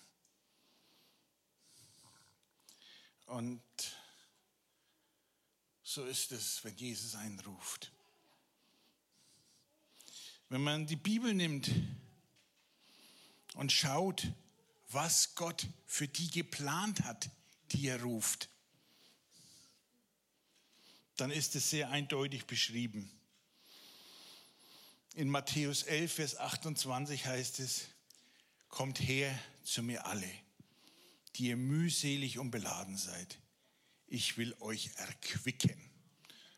Und 3.25 3.61
so 5.93 6.05
ist 6.05 6.31
es, 6.31 6.63
wenn 6.63 6.77
Jesus 6.77 7.15
einen 7.15 7.39
ruft. 7.41 7.91
Wenn 10.47 10.61
man 10.61 10.87
die 10.87 10.95
Bibel 10.95 11.33
nimmt 11.33 11.69
und 13.55 13.73
schaut, 13.73 14.31
was 14.89 15.35
Gott 15.35 15.67
für 15.85 16.07
die 16.07 16.29
geplant 16.29 17.01
hat, 17.03 17.29
die 17.71 17.87
er 17.87 18.01
ruft, 18.01 18.47
dann 21.17 21.29
ist 21.29 21.55
es 21.55 21.69
sehr 21.69 21.89
eindeutig 21.89 22.45
beschrieben. 22.45 23.11
In 25.15 25.29
Matthäus 25.29 25.83
11, 25.83 26.13
Vers 26.13 26.37
28 26.37 27.25
heißt 27.25 27.59
es, 27.59 27.87
kommt 28.69 29.01
her 29.01 29.37
zu 29.65 29.83
mir 29.83 30.05
alle, 30.05 30.31
die 31.35 31.47
ihr 31.47 31.57
mühselig 31.57 32.39
und 32.39 32.49
beladen 32.49 32.97
seid 32.97 33.41
ich 34.11 34.37
will 34.37 34.53
euch 34.59 34.91
erquicken. 34.97 35.89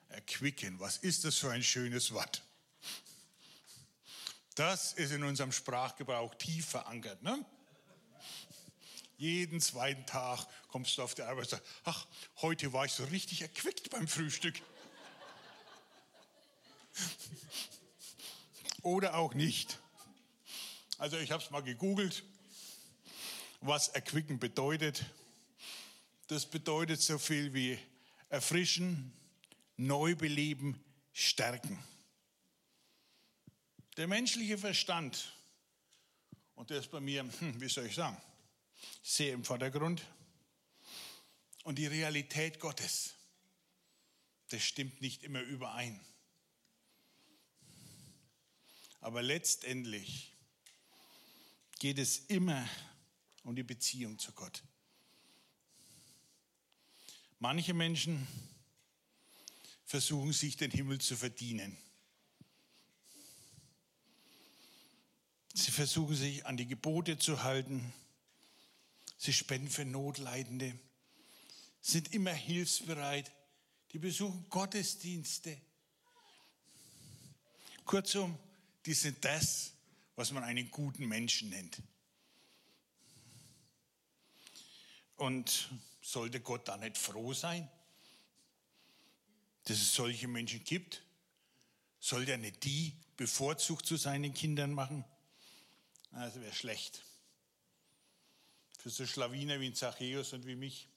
Erquicken, 0.09 0.79
was 0.79 0.97
ist 0.97 1.23
das 1.23 1.37
für 1.37 1.51
ein 1.51 1.63
schönes 1.63 2.11
Wort? 2.11 2.43
Das 4.55 4.93
ist 4.93 5.11
in 5.11 5.23
unserem 5.23 5.51
Sprachgebrauch 5.51 6.33
tief 6.35 6.65
verankert. 6.65 7.21
Ne? 7.21 7.45
Jeden 9.17 9.61
zweiten 9.61 10.05
Tag 10.05 10.47
kommst 10.67 10.97
du 10.97 11.03
auf 11.03 11.13
die 11.13 11.21
Arbeit 11.21 11.45
und 11.45 11.49
sagst, 11.49 11.65
ach, 11.85 12.07
heute 12.41 12.73
war 12.73 12.85
ich 12.85 12.93
so 12.93 13.03
richtig 13.05 13.43
erquickt 13.43 13.91
beim 13.91 14.07
Frühstück. 14.07 14.59
Oder 18.81 19.15
auch 19.15 19.35
nicht. 19.35 19.79
Also 20.97 21.17
ich 21.17 21.31
habe 21.31 21.43
es 21.43 21.51
mal 21.51 21.63
gegoogelt, 21.63 22.23
was 23.61 23.89
erquicken 23.89 24.39
bedeutet. 24.39 25.05
Das 26.27 26.45
bedeutet 26.45 27.01
so 27.01 27.17
viel 27.17 27.53
wie 27.53 27.77
erfrischen, 28.29 29.13
neu 29.77 30.15
beleben, 30.15 30.83
stärken. 31.11 31.77
Der 33.97 34.07
menschliche 34.07 34.57
Verstand, 34.57 35.33
und 36.55 36.69
der 36.69 36.79
ist 36.79 36.89
bei 36.89 36.99
mir, 36.99 37.21
hm, 37.39 37.61
wie 37.61 37.69
soll 37.69 37.85
ich 37.85 37.95
sagen, 37.95 38.17
sehr 39.01 39.33
im 39.33 39.43
Vordergrund. 39.43 40.01
Und 41.63 41.77
die 41.77 41.87
Realität 41.87 42.59
Gottes, 42.59 43.13
das 44.49 44.63
stimmt 44.63 45.01
nicht 45.01 45.23
immer 45.23 45.41
überein. 45.41 45.99
Aber 48.99 49.21
letztendlich 49.21 50.33
geht 51.79 51.99
es 51.99 52.19
immer 52.19 52.67
um 53.43 53.55
die 53.55 53.63
Beziehung 53.63 54.17
zu 54.17 54.31
Gott. 54.31 54.63
Manche 57.43 57.73
Menschen 57.73 58.25
versuchen 59.83 60.31
sich 60.31 60.55
den 60.55 60.71
Himmel 60.71 61.01
zu 61.01 61.17
verdienen. 61.17 61.77
Sie 65.53 65.71
versuchen 65.71 66.15
sich 66.15 66.45
an 66.45 66.55
die 66.55 66.67
Gebote 66.67 67.17
zu 67.17 67.43
halten. 67.43 67.93
Sie 69.17 69.33
spenden 69.33 69.69
für 69.69 69.83
Notleidende, 69.83 70.79
sind 71.81 72.13
immer 72.13 72.31
hilfsbereit. 72.31 73.29
Die 73.91 73.99
besuchen 73.99 74.45
Gottesdienste. 74.49 75.59
Kurzum, 77.83 78.39
die 78.85 78.93
sind 78.93 79.25
das, 79.25 79.73
was 80.15 80.31
man 80.31 80.45
einen 80.45 80.71
guten 80.71 81.07
Menschen 81.07 81.49
nennt. 81.49 81.81
Und 85.17 85.69
sollte 86.03 86.41
Gott 86.41 86.67
da 86.67 86.77
nicht 86.77 86.97
froh 86.97 87.33
sein, 87.33 87.67
dass 89.63 89.77
es 89.77 89.95
solche 89.95 90.27
Menschen 90.27 90.63
gibt? 90.63 91.01
Soll 91.99 92.27
er 92.27 92.37
nicht 92.37 92.63
die 92.65 92.93
bevorzugt 93.15 93.85
zu 93.85 93.95
seinen 93.95 94.33
Kindern 94.33 94.73
machen? 94.73 95.05
Das 96.11 96.39
wäre 96.39 96.53
schlecht. 96.53 97.03
Für 98.79 98.89
so 98.89 99.07
Schlawiner 99.07 99.61
wie 99.61 99.73
Zachäus 99.73 100.33
und 100.33 100.45
wie 100.45 100.55
mich. 100.55 100.89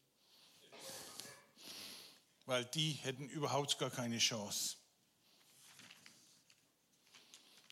Weil 2.45 2.65
die 2.65 2.93
hätten 2.93 3.29
überhaupt 3.29 3.79
gar 3.79 3.91
keine 3.91 4.19
Chance. 4.19 4.77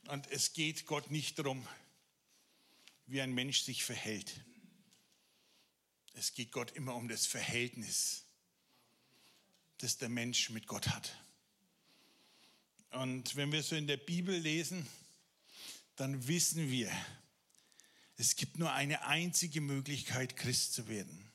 Und 0.07 0.31
es 0.31 0.53
geht 0.53 0.87
Gott 0.87 1.11
nicht 1.11 1.39
darum, 1.39 1.67
wie 3.07 3.21
ein 3.21 3.33
Mensch 3.33 3.63
sich 3.63 3.83
verhält. 3.83 4.33
Es 6.15 6.33
geht 6.33 6.53
Gott 6.53 6.71
immer 6.73 6.95
um 6.95 7.09
das 7.09 7.27
Verhältnis, 7.27 8.25
das 9.79 9.99
der 9.99 10.09
Mensch 10.09 10.51
mit 10.51 10.67
Gott 10.67 10.89
hat. 10.89 11.17
Und 12.91 13.35
wenn 13.35 13.51
wir 13.51 13.63
so 13.63 13.75
in 13.75 13.89
der 13.89 13.97
Bibel 13.97 14.37
lesen, 14.37 14.87
dann 15.97 16.27
wissen 16.29 16.71
wir, 16.71 16.91
es 18.17 18.37
gibt 18.37 18.59
nur 18.59 18.73
eine 18.73 19.05
einzige 19.07 19.61
Möglichkeit, 19.61 20.37
Christ 20.37 20.75
zu 20.75 20.87
werden. 20.87 21.33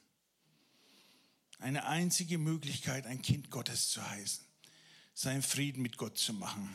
Eine 1.57 1.85
einzige 1.85 2.37
Möglichkeit, 2.37 3.05
ein 3.05 3.21
Kind 3.21 3.51
Gottes 3.51 3.89
zu 3.89 4.09
heißen, 4.09 4.45
seinen 5.13 5.41
Frieden 5.41 5.81
mit 5.81 5.97
Gott 5.97 6.17
zu 6.17 6.33
machen. 6.33 6.73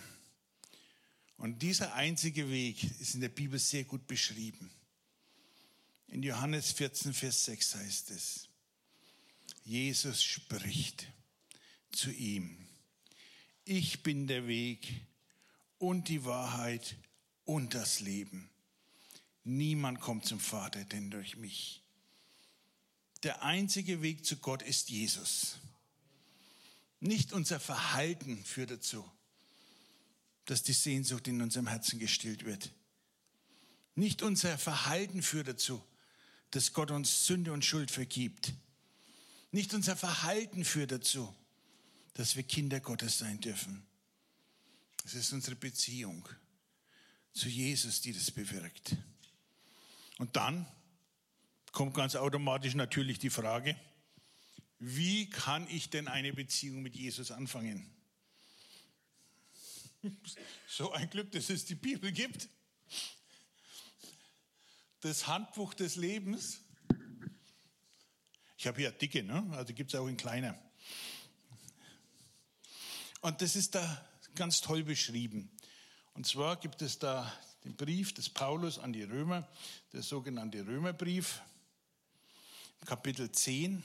Und 1.38 1.62
dieser 1.62 1.94
einzige 1.94 2.50
Weg 2.50 2.84
ist 3.00 3.14
in 3.14 3.22
der 3.22 3.30
Bibel 3.30 3.58
sehr 3.58 3.84
gut 3.84 4.06
beschrieben. 4.06 4.70
In 6.08 6.22
Johannes 6.22 6.72
14, 6.72 7.12
Vers 7.12 7.44
6 7.46 7.74
heißt 7.76 8.10
es, 8.10 8.48
Jesus 9.64 10.22
spricht 10.22 11.06
zu 11.92 12.10
ihm, 12.10 12.56
ich 13.64 14.02
bin 14.02 14.26
der 14.26 14.46
Weg 14.46 14.92
und 15.78 16.08
die 16.08 16.24
Wahrheit 16.24 16.96
und 17.44 17.74
das 17.74 18.00
Leben. 18.00 18.50
Niemand 19.44 20.00
kommt 20.00 20.26
zum 20.26 20.40
Vater, 20.40 20.84
denn 20.84 21.10
durch 21.10 21.36
mich. 21.36 21.82
Der 23.22 23.42
einzige 23.42 24.02
Weg 24.02 24.24
zu 24.24 24.36
Gott 24.36 24.62
ist 24.62 24.90
Jesus. 24.90 25.58
Nicht 27.00 27.32
unser 27.32 27.60
Verhalten 27.60 28.44
führt 28.44 28.70
dazu, 28.70 29.10
dass 30.44 30.62
die 30.62 30.72
Sehnsucht 30.72 31.26
in 31.28 31.40
unserem 31.40 31.66
Herzen 31.66 31.98
gestillt 31.98 32.44
wird. 32.44 32.70
Nicht 33.94 34.22
unser 34.22 34.58
Verhalten 34.58 35.22
führt 35.22 35.48
dazu, 35.48 35.82
dass 36.54 36.72
Gott 36.72 36.90
uns 36.92 37.26
Sünde 37.26 37.52
und 37.52 37.64
Schuld 37.64 37.90
vergibt. 37.90 38.52
Nicht 39.50 39.74
unser 39.74 39.96
Verhalten 39.96 40.64
führt 40.64 40.92
dazu, 40.92 41.34
dass 42.14 42.36
wir 42.36 42.44
Kinder 42.44 42.78
Gottes 42.80 43.18
sein 43.18 43.40
dürfen. 43.40 43.84
Es 45.04 45.14
ist 45.14 45.32
unsere 45.32 45.56
Beziehung 45.56 46.28
zu 47.32 47.48
Jesus, 47.48 48.00
die 48.00 48.12
das 48.12 48.30
bewirkt. 48.30 48.96
Und 50.18 50.36
dann 50.36 50.66
kommt 51.72 51.94
ganz 51.94 52.14
automatisch 52.14 52.74
natürlich 52.74 53.18
die 53.18 53.30
Frage, 53.30 53.76
wie 54.78 55.28
kann 55.28 55.68
ich 55.68 55.90
denn 55.90 56.06
eine 56.06 56.32
Beziehung 56.32 56.82
mit 56.82 56.94
Jesus 56.94 57.30
anfangen? 57.30 57.90
So 60.68 60.92
ein 60.92 61.08
Glück, 61.08 61.32
dass 61.32 61.48
es 61.48 61.64
die 61.64 61.76
Bibel 61.76 62.12
gibt. 62.12 62.48
Das 65.04 65.26
Handbuch 65.26 65.74
des 65.74 65.96
Lebens. 65.96 66.62
Ich 68.56 68.66
habe 68.66 68.78
hier 68.78 68.90
dicke, 68.90 69.22
ne? 69.22 69.46
also 69.52 69.74
gibt 69.74 69.92
es 69.92 70.00
auch 70.00 70.06
in 70.06 70.16
kleiner. 70.16 70.58
Und 73.20 73.42
das 73.42 73.54
ist 73.54 73.74
da 73.74 74.06
ganz 74.34 74.62
toll 74.62 74.82
beschrieben. 74.82 75.50
Und 76.14 76.26
zwar 76.26 76.56
gibt 76.56 76.80
es 76.80 77.00
da 77.00 77.30
den 77.64 77.76
Brief 77.76 78.14
des 78.14 78.30
Paulus 78.30 78.78
an 78.78 78.94
die 78.94 79.02
Römer, 79.02 79.46
der 79.92 80.02
sogenannte 80.02 80.66
Römerbrief, 80.66 81.42
Kapitel 82.86 83.30
10. 83.30 83.82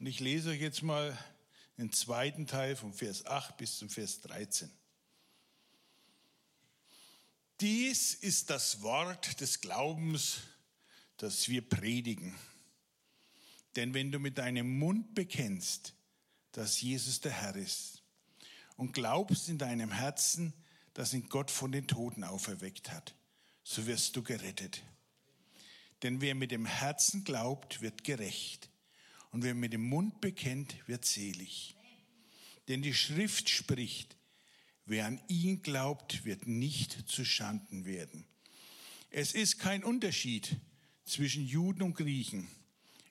Und 0.00 0.06
ich 0.06 0.18
lese 0.18 0.50
euch 0.50 0.60
jetzt 0.60 0.82
mal 0.82 1.16
den 1.78 1.92
zweiten 1.92 2.48
Teil 2.48 2.74
vom 2.74 2.92
Vers 2.92 3.26
8 3.26 3.56
bis 3.58 3.78
zum 3.78 3.88
Vers 3.88 4.22
13. 4.22 4.72
Dies 7.60 8.14
ist 8.14 8.50
das 8.50 8.82
Wort 8.82 9.40
des 9.40 9.60
Glaubens, 9.60 10.38
das 11.16 11.48
wir 11.48 11.62
predigen. 11.62 12.34
Denn 13.76 13.94
wenn 13.94 14.10
du 14.10 14.18
mit 14.18 14.38
deinem 14.38 14.78
Mund 14.78 15.14
bekennst, 15.14 15.94
dass 16.52 16.80
Jesus 16.80 17.20
der 17.20 17.32
Herr 17.32 17.56
ist 17.56 18.02
und 18.76 18.92
glaubst 18.92 19.48
in 19.48 19.58
deinem 19.58 19.92
Herzen, 19.92 20.52
dass 20.94 21.12
ihn 21.12 21.28
Gott 21.28 21.50
von 21.50 21.72
den 21.72 21.86
Toten 21.86 22.24
auferweckt 22.24 22.90
hat, 22.90 23.14
so 23.62 23.86
wirst 23.86 24.16
du 24.16 24.22
gerettet. 24.22 24.82
Denn 26.02 26.20
wer 26.20 26.34
mit 26.34 26.50
dem 26.50 26.66
Herzen 26.66 27.24
glaubt, 27.24 27.80
wird 27.80 28.04
gerecht. 28.04 28.68
Und 29.30 29.42
wer 29.42 29.54
mit 29.54 29.72
dem 29.72 29.88
Mund 29.88 30.20
bekennt, 30.20 30.76
wird 30.86 31.04
selig. 31.04 31.74
Denn 32.68 32.82
die 32.82 32.94
Schrift 32.94 33.48
spricht, 33.48 34.16
wer 34.86 35.06
an 35.06 35.20
ihn 35.28 35.62
glaubt, 35.62 36.24
wird 36.24 36.46
nicht 36.46 37.08
zu 37.08 37.24
Schanden 37.24 37.84
werden. 37.84 38.26
Es 39.10 39.32
ist 39.32 39.58
kein 39.58 39.84
Unterschied 39.84 40.56
zwischen 41.04 41.46
Juden 41.46 41.82
und 41.82 41.94
Griechen. 41.94 42.48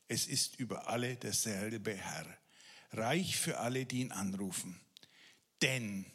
Es 0.08 0.28
ist 0.28 0.60
über 0.60 0.88
alle 0.88 1.16
derselbe 1.16 1.96
Herr, 1.96 2.38
reich 2.92 3.38
für 3.38 3.60
alle, 3.60 3.86
die 3.86 4.02
ihn 4.02 4.12
anrufen. 4.12 4.80
Denn 5.62 6.06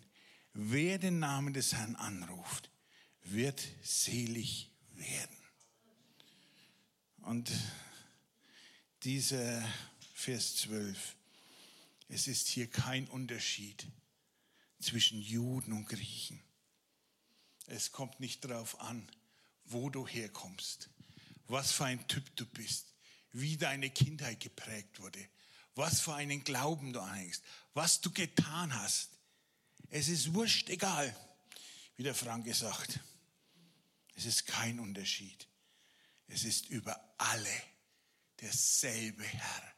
wer 0.52 0.98
den 0.98 1.18
Namen 1.18 1.54
des 1.54 1.74
Herrn 1.74 1.96
anruft, 1.96 2.70
wird 3.22 3.66
selig 3.82 4.70
werden. 4.94 5.36
Und 7.22 7.50
dieser 9.04 9.66
Vers 10.14 10.56
12, 10.56 11.16
es 12.08 12.26
ist 12.26 12.48
hier 12.48 12.68
kein 12.68 13.06
Unterschied 13.06 13.86
zwischen 14.80 15.20
Juden 15.20 15.72
und 15.72 15.86
Griechen. 15.86 16.42
Es 17.66 17.92
kommt 17.92 18.20
nicht 18.20 18.44
darauf 18.44 18.80
an, 18.80 19.10
wo 19.64 19.90
du 19.90 20.06
herkommst, 20.06 20.88
was 21.46 21.72
für 21.72 21.84
ein 21.84 22.06
Typ 22.08 22.34
du 22.36 22.46
bist, 22.46 22.94
wie 23.32 23.56
deine 23.56 23.90
Kindheit 23.90 24.40
geprägt 24.40 25.00
wurde, 25.00 25.28
was 25.74 26.00
für 26.00 26.14
einen 26.14 26.44
Glauben 26.44 26.92
du 26.92 27.00
anhängst, 27.00 27.42
was 27.74 28.00
du 28.00 28.10
getan 28.10 28.74
hast. 28.74 29.10
Es 29.90 30.08
ist 30.08 30.34
wurscht 30.34 30.68
egal, 30.70 31.14
wie 31.96 32.02
der 32.02 32.14
Franke 32.14 32.54
sagt. 32.54 33.00
Es 34.14 34.24
ist 34.24 34.46
kein 34.46 34.80
Unterschied. 34.80 35.46
Es 36.26 36.44
ist 36.44 36.68
über 36.68 36.98
alle 37.18 37.62
derselbe 38.40 39.24
Herr, 39.24 39.74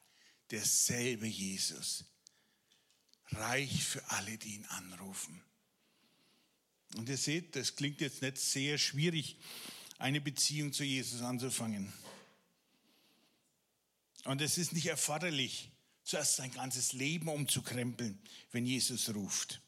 derselbe 0.50 1.26
Jesus. 1.26 2.04
Reich 3.32 3.84
für 3.84 4.08
alle, 4.10 4.36
die 4.38 4.54
ihn 4.54 4.66
anrufen. 4.66 5.42
Und 6.96 7.08
ihr 7.08 7.16
seht, 7.16 7.54
das 7.56 7.76
klingt 7.76 8.00
jetzt 8.00 8.22
nicht 8.22 8.38
sehr 8.38 8.78
schwierig, 8.78 9.36
eine 9.98 10.20
Beziehung 10.20 10.72
zu 10.72 10.82
Jesus 10.82 11.22
anzufangen. 11.22 11.92
Und 14.24 14.40
es 14.40 14.58
ist 14.58 14.72
nicht 14.72 14.86
erforderlich, 14.86 15.70
zuerst 16.02 16.36
sein 16.36 16.50
ganzes 16.50 16.92
Leben 16.92 17.28
umzukrempeln, 17.28 18.18
wenn 18.50 18.66
Jesus 18.66 19.14
ruft. 19.14 19.60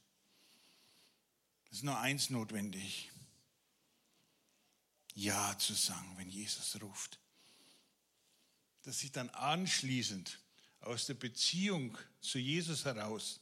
Es 1.71 1.79
ist 1.79 1.85
nur 1.85 1.99
eins 1.99 2.31
notwendig. 2.31 3.11
Ja 5.15 5.57
zu 5.59 5.75
sagen, 5.75 6.15
wenn 6.17 6.31
Jesus 6.31 6.81
ruft. 6.83 7.19
Dass 8.83 9.01
sich 9.01 9.13
dann 9.13 9.31
anschließend 9.31 10.39
aus 10.81 11.07
der 11.07 11.15
Beziehung 11.15 11.97
zu 12.21 12.39
Jesus 12.39 12.85
heraus 12.85 13.41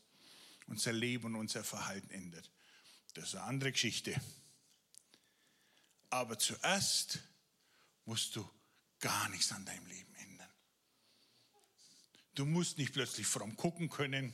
unser 0.71 0.93
Leben 0.93 1.27
und 1.27 1.35
unser 1.35 1.65
Verhalten 1.65 2.11
ändert. 2.11 2.51
Das 3.15 3.29
ist 3.29 3.35
eine 3.35 3.45
andere 3.45 3.73
Geschichte. 3.73 4.19
Aber 6.09 6.39
zuerst 6.39 7.19
musst 8.05 8.37
du 8.37 8.49
gar 9.01 9.29
nichts 9.29 9.53
an 9.53 9.65
deinem 9.65 9.87
Leben 9.87 10.15
ändern. 10.15 10.49
Du 12.35 12.47
musst 12.47 12.79
nicht 12.79 12.93
plötzlich 12.93 13.27
fromm 13.27 13.57
gucken 13.57 13.91
können. 13.91 14.33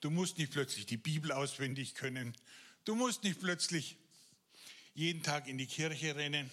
Du 0.00 0.10
musst 0.10 0.38
nicht 0.38 0.52
plötzlich 0.52 0.86
die 0.86 0.96
Bibel 0.96 1.32
auswendig 1.32 1.94
können. 1.94 2.34
Du 2.84 2.94
musst 2.94 3.22
nicht 3.22 3.40
plötzlich 3.40 3.96
jeden 4.94 5.22
Tag 5.22 5.48
in 5.48 5.58
die 5.58 5.66
Kirche 5.66 6.16
rennen. 6.16 6.50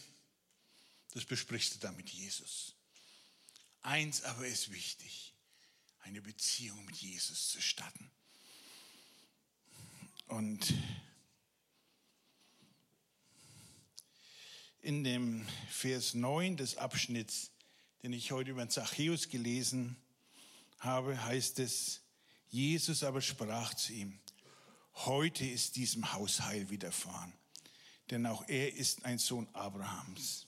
Das 1.14 1.26
besprichst 1.26 1.76
du 1.76 1.80
dann 1.80 1.96
mit 1.96 2.10
Jesus. 2.10 2.76
Eins 3.82 4.24
aber 4.24 4.46
ist 4.46 4.72
wichtig, 4.72 5.34
eine 6.00 6.22
Beziehung 6.22 6.84
mit 6.86 6.98
Jesus 6.98 7.50
zu 7.50 7.62
starten. 7.62 8.12
Und 10.32 10.74
in 14.82 15.04
dem 15.04 15.46
Vers 15.70 16.14
9 16.14 16.56
des 16.56 16.78
Abschnitts, 16.78 17.52
den 18.02 18.14
ich 18.14 18.32
heute 18.32 18.52
über 18.52 18.70
Zachäus 18.70 19.28
gelesen 19.28 19.98
habe, 20.80 21.22
heißt 21.22 21.60
es, 21.60 22.00
Jesus 22.48 23.04
aber 23.04 23.20
sprach 23.20 23.74
zu 23.74 23.92
ihm, 23.92 24.22
heute 24.94 25.46
ist 25.46 25.76
diesem 25.76 26.14
Haus 26.14 26.40
Heil 26.40 26.70
widerfahren, 26.70 27.34
denn 28.10 28.26
auch 28.26 28.48
er 28.48 28.74
ist 28.74 29.04
ein 29.04 29.20
Sohn 29.20 29.50
Abrahams. 29.52 30.48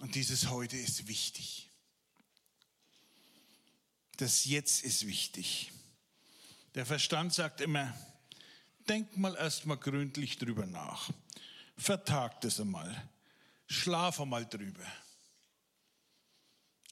Und 0.00 0.14
dieses 0.14 0.48
heute 0.48 0.78
ist 0.78 1.06
wichtig. 1.06 1.68
Das 4.16 4.46
Jetzt 4.46 4.84
ist 4.84 5.06
wichtig. 5.06 5.70
Der 6.74 6.86
Verstand 6.86 7.34
sagt 7.34 7.60
immer, 7.60 7.94
denk 8.88 9.16
mal 9.16 9.34
erst 9.36 9.66
mal 9.66 9.76
gründlich 9.76 10.38
drüber 10.38 10.66
nach. 10.66 11.10
Vertag 11.76 12.40
das 12.40 12.60
einmal. 12.60 13.08
Schlaf 13.66 14.20
einmal 14.20 14.46
drüber. 14.46 14.86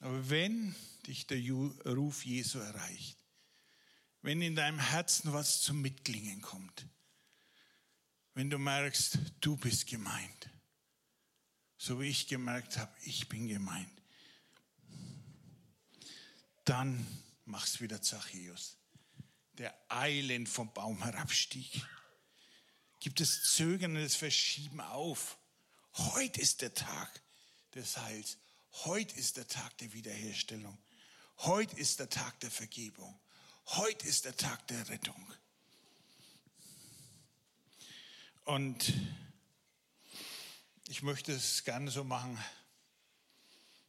Aber 0.01 0.29
wenn 0.29 0.75
dich 1.07 1.27
der 1.27 1.41
Ruf 1.41 2.25
Jesu 2.25 2.59
erreicht, 2.59 3.17
wenn 4.21 4.41
in 4.41 4.55
deinem 4.55 4.79
Herzen 4.79 5.33
was 5.33 5.61
zum 5.61 5.81
Mitklingen 5.81 6.41
kommt, 6.41 6.85
wenn 8.33 8.49
du 8.49 8.59
merkst, 8.59 9.17
du 9.41 9.57
bist 9.57 9.87
gemeint, 9.87 10.49
so 11.77 11.99
wie 11.99 12.09
ich 12.09 12.27
gemerkt 12.27 12.77
habe, 12.77 12.93
ich 13.03 13.27
bin 13.29 13.47
gemeint, 13.47 13.89
dann 16.65 17.07
mach's 17.45 17.81
wieder 17.81 18.01
Zachäus, 18.01 18.76
der 19.57 19.75
eilend 19.89 20.47
vom 20.49 20.71
Baum 20.73 21.03
herabstieg. 21.03 21.83
Gibt 22.99 23.21
es 23.21 23.53
Zögern 23.55 23.95
und 23.95 24.03
das 24.03 24.15
Verschieben 24.15 24.81
auf. 24.81 25.37
Heute 25.93 26.41
ist 26.41 26.61
der 26.61 26.73
Tag 26.73 27.21
des 27.73 27.97
Heils. 27.97 28.37
Heute 28.85 29.15
ist 29.15 29.37
der 29.37 29.47
Tag 29.47 29.77
der 29.79 29.93
Wiederherstellung. 29.93 30.77
Heute 31.37 31.75
ist 31.77 31.99
der 31.99 32.09
Tag 32.09 32.39
der 32.39 32.51
Vergebung. 32.51 33.19
Heute 33.65 34.07
ist 34.07 34.25
der 34.25 34.35
Tag 34.35 34.67
der 34.67 34.87
Rettung. 34.89 35.33
Und 38.45 38.93
ich 40.87 41.01
möchte 41.01 41.33
es 41.33 41.63
gerne 41.63 41.91
so 41.91 42.03
machen, 42.03 42.37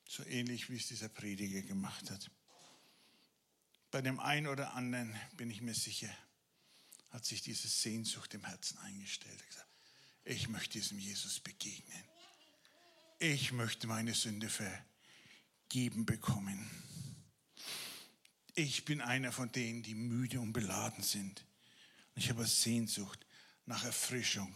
so 0.09 0.25
ähnlich 0.25 0.69
wie 0.69 0.77
es 0.77 0.89
dieser 0.89 1.09
Prediger 1.09 1.63
gemacht 1.63 2.11
hat. 2.11 2.31
Bei 3.91 4.03
dem 4.03 4.21
einen 4.21 4.47
oder 4.47 4.75
anderen 4.75 5.19
bin 5.37 5.51
ich 5.51 5.63
mir 5.63 5.75
sicher, 5.75 6.15
hat 7.11 7.25
sich 7.25 7.43
diese 7.43 7.69
Sehnsucht 7.69 8.35
im 8.35 8.45
Herzen 8.45 8.79
eingestellt. 8.79 9.43
Ich 10.25 10.49
möchte 10.49 10.79
diesem 10.79 10.99
Jesus 10.99 11.41
begegnen. 11.41 12.05
Ich 13.19 13.51
möchte 13.53 13.87
meine 13.87 14.15
Sünde 14.15 14.51
vergeben 14.51 16.05
bekommen. 16.05 16.71
Ich 18.55 18.85
bin 18.85 19.01
einer 19.01 19.33
von 19.33 19.51
denen, 19.53 19.83
die 19.83 19.95
müde 19.95 20.41
und 20.41 20.53
beladen 20.53 21.03
sind. 21.03 21.45
ich 22.15 22.29
habe 22.29 22.47
Sehnsucht 22.47 23.25
nach 23.65 23.85
Erfrischung, 23.85 24.55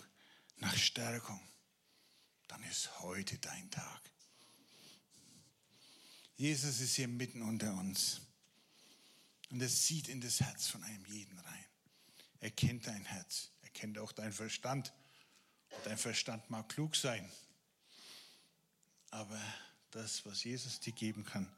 nach 0.57 0.77
Stärkung. 0.77 1.41
Dann 2.49 2.63
ist 2.65 3.01
heute 3.01 3.39
dein 3.39 3.71
Tag. 3.71 4.03
Jesus 6.37 6.81
ist 6.81 6.97
hier 6.97 7.09
mitten 7.09 7.41
unter 7.41 7.73
uns. 7.75 8.21
Und 9.53 9.61
er 9.61 9.69
sieht 9.69 10.09
in 10.09 10.23
das 10.23 10.41
Herz 10.41 10.67
von 10.67 10.83
einem 10.83 11.05
jeden 11.05 11.39
rein. 11.39 11.65
Er 12.41 12.51
kennt 12.51 12.87
dein 12.87 13.05
Herz. 13.05 13.51
Er 13.61 13.69
kennt 13.69 13.99
auch 13.99 14.11
deinen 14.13 14.33
Verstand. 14.33 14.95
Dein 15.85 15.99
Verstand 15.99 16.49
mag 16.49 16.71
klug 16.71 16.97
sein. 16.97 17.31
Aber 19.11 19.39
das, 19.91 20.25
was 20.25 20.43
Jesus 20.43 20.81
dir 20.81 20.95
geben 20.95 21.27
kann, 21.27 21.55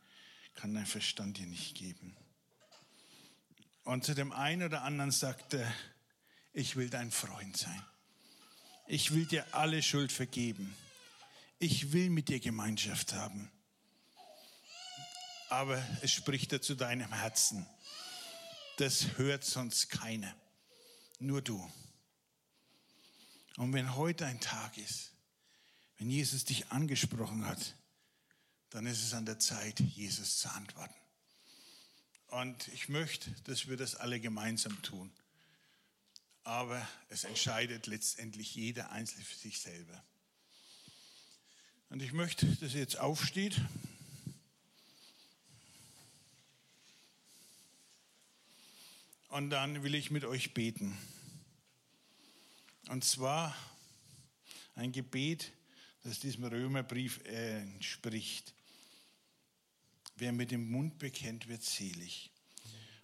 kann 0.55 0.75
dein 0.75 0.87
Verstand 0.87 1.39
dir 1.39 1.47
nicht 1.47 1.77
geben. 1.77 2.17
Und 3.85 4.05
zu 4.05 4.15
dem 4.15 4.33
einen 4.33 4.65
oder 4.65 4.83
anderen 4.83 5.13
sagt 5.13 5.55
er, 5.55 5.73
ich 6.53 6.75
will 6.75 6.91
dein 6.91 7.13
Freund 7.13 7.57
sein. 7.57 7.85
Ich 8.89 9.15
will 9.15 9.27
dir 9.27 9.47
alle 9.55 9.85
Schuld 9.85 10.11
vergeben. 10.11 10.77
Ich 11.61 11.93
will 11.93 12.11
mit 12.11 12.29
dir 12.29 12.41
Gemeinschaft 12.41 13.13
haben. 13.13 13.53
Aber 15.49 15.81
es 16.03 16.11
spricht 16.11 16.53
er 16.53 16.61
zu 16.61 16.75
deinem 16.75 17.13
Herzen. 17.13 17.65
Das 18.77 19.19
hört 19.19 19.45
sonst 19.45 19.89
keiner. 19.89 20.35
Nur 21.21 21.43
du. 21.43 21.71
Und 23.57 23.73
wenn 23.73 23.95
heute 23.95 24.27
ein 24.27 24.41
Tag 24.41 24.77
ist, 24.79 25.13
wenn 25.99 26.11
Jesus 26.11 26.45
dich 26.45 26.73
angesprochen 26.73 27.47
hat, 27.47 27.77
dann 28.71 28.87
ist 28.87 29.05
es 29.05 29.15
an 29.15 29.27
der 29.27 29.39
Zeit, 29.39 29.79
Jesus 29.79 30.39
zu 30.39 30.51
antworten. 30.51 30.95
Und 32.29 32.67
ich 32.69 32.89
möchte, 32.89 33.31
dass 33.45 33.69
wir 33.69 33.77
das 33.77 33.95
alle 33.95 34.19
gemeinsam 34.19 34.83
tun. 34.83 35.13
Aber 36.43 36.87
es 37.09 37.23
entscheidet 37.23 37.87
letztendlich 37.87 38.57
jeder 38.57 38.91
Einzelne 38.91 39.25
für 39.25 39.37
sich 39.37 39.61
selber. 39.61 40.05
Und 41.91 42.03
ich 42.03 42.13
möchte, 42.13 42.47
dass 42.57 42.75
ihr 42.75 42.81
jetzt 42.81 42.99
aufsteht. 42.99 43.61
Und 49.35 49.51
dann 49.51 49.83
will 49.83 49.97
ich 49.97 50.13
mit 50.13 50.25
euch 50.25 50.55
beten. 50.55 50.97
Und 52.89 53.03
zwar 53.03 53.53
ein 54.77 54.93
Gebet, 54.93 55.51
das 56.05 56.21
diesem 56.21 56.45
Römerbrief 56.45 57.19
entspricht. 57.25 58.55
Wer 60.15 60.31
mit 60.31 60.53
dem 60.53 60.71
Mund 60.71 61.01
bekennt, 61.01 61.49
wird 61.49 61.65
selig. 61.65 62.31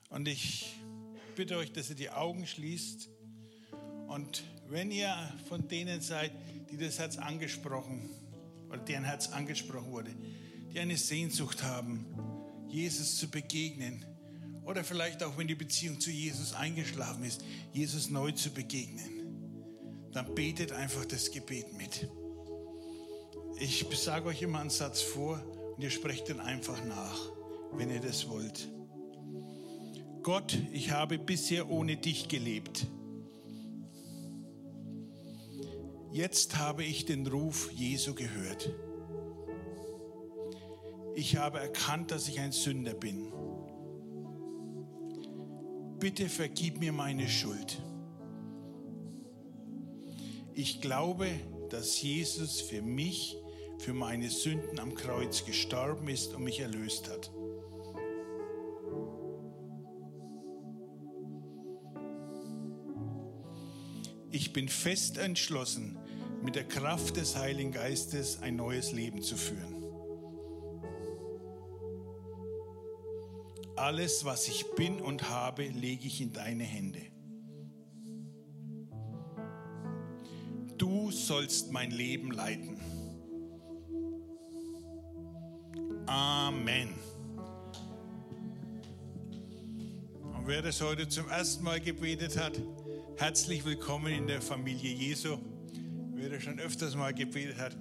Und 0.09 0.29
ich 0.29 0.77
bitte 1.35 1.57
euch, 1.57 1.73
dass 1.73 1.91
ihr 1.91 1.97
die 1.97 2.11
Augen 2.11 2.47
schließt. 2.47 3.09
Und 4.07 4.45
wenn 4.69 4.93
ihr 4.93 5.37
von 5.49 5.67
denen 5.67 6.01
seid, 6.01 6.31
die 6.71 6.77
das 6.77 7.01
Herz 7.01 7.19
angesprochen 7.19 8.09
oder 8.69 8.79
deren 8.79 9.03
Herz 9.03 9.31
angesprochen 9.31 9.91
wurde, 9.91 10.15
die 10.73 10.79
eine 10.79 10.97
Sehnsucht 10.97 11.65
haben, 11.65 12.07
Jesus 12.69 13.17
zu 13.17 13.29
begegnen, 13.29 14.07
oder 14.71 14.85
vielleicht 14.85 15.25
auch 15.25 15.37
wenn 15.37 15.49
die 15.49 15.57
Beziehung 15.57 15.99
zu 15.99 16.13
Jesus 16.13 16.55
eingeschlafen 16.55 17.25
ist, 17.25 17.45
Jesus 17.73 18.09
neu 18.09 18.31
zu 18.31 18.51
begegnen, 18.51 20.09
dann 20.13 20.33
betet 20.37 20.71
einfach 20.71 21.05
das 21.05 21.33
Gebet 21.33 21.77
mit. 21.77 22.09
Ich 23.59 23.85
sage 23.99 24.29
euch 24.29 24.43
immer 24.43 24.61
einen 24.61 24.71
Satz 24.71 25.03
vor 25.03 25.43
und 25.75 25.83
ihr 25.83 25.91
sprecht 25.91 26.29
den 26.29 26.39
einfach 26.39 26.85
nach, 26.85 27.19
wenn 27.73 27.91
ihr 27.91 28.01
das 28.01 28.29
wollt. 28.29 28.69
Gott, 30.23 30.57
ich 30.73 30.93
habe 30.93 31.19
bisher 31.19 31.69
ohne 31.69 31.97
dich 31.97 32.29
gelebt. 32.29 32.87
Jetzt 36.13 36.59
habe 36.59 36.85
ich 36.85 37.07
den 37.07 37.27
Ruf 37.27 37.73
Jesu 37.73 38.15
gehört. 38.15 38.71
Ich 41.17 41.37
habe 41.37 41.59
erkannt, 41.59 42.13
dass 42.13 42.29
ich 42.29 42.39
ein 42.39 42.53
Sünder 42.53 42.95
bin. 42.95 43.33
Bitte 46.01 46.31
vergib 46.31 46.81
mir 46.81 46.93
meine 46.93 47.29
Schuld. 47.29 47.83
Ich 50.55 50.81
glaube, 50.81 51.29
dass 51.69 52.01
Jesus 52.01 52.63
für 52.63 52.81
mich, 52.81 53.37
für 53.79 53.93
meine 53.93 54.31
Sünden 54.31 54.81
am 54.81 54.95
Kreuz 54.95 55.45
gestorben 55.45 56.09
ist 56.09 56.33
und 56.33 56.45
mich 56.45 56.61
erlöst 56.61 57.11
hat. 57.11 57.31
Ich 64.31 64.55
bin 64.55 64.71
fest 64.71 65.19
entschlossen, 65.19 65.99
mit 66.43 66.57
der 66.57 66.65
Kraft 66.65 67.19
des 67.19 67.37
Heiligen 67.37 67.73
Geistes 67.73 68.41
ein 68.41 68.57
neues 68.57 68.93
Leben 68.93 69.21
zu 69.21 69.37
führen. 69.37 69.80
Alles, 73.81 74.27
was 74.27 74.47
ich 74.47 74.67
bin 74.73 75.01
und 75.01 75.31
habe, 75.31 75.67
lege 75.67 76.07
ich 76.07 76.21
in 76.21 76.35
deine 76.35 76.65
Hände. 76.65 77.01
Du 80.77 81.11
sollst 81.11 81.73
mein 81.73 81.91
Leben 81.91 82.31
leiten. 82.31 82.79
Amen. 86.05 86.91
Und 90.35 90.47
wer 90.47 90.61
das 90.61 90.83
heute 90.83 91.09
zum 91.09 91.31
ersten 91.31 91.65
Mal 91.65 91.81
gebetet 91.81 92.37
hat, 92.37 92.61
herzlich 93.17 93.65
willkommen 93.65 94.13
in 94.13 94.27
der 94.27 94.43
Familie 94.43 94.93
Jesu. 94.93 95.39
Wer 96.13 96.29
das 96.29 96.43
schon 96.43 96.61
öfters 96.61 96.95
mal 96.95 97.15
gebetet 97.15 97.57
hat, 97.57 97.75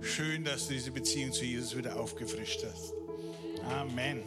schön, 0.00 0.42
dass 0.42 0.66
du 0.66 0.74
diese 0.74 0.90
Beziehung 0.90 1.30
zu 1.30 1.44
Jesus 1.44 1.76
wieder 1.76 2.00
aufgefrischt 2.00 2.64
hast. 2.64 2.92
Amen. 3.70 4.24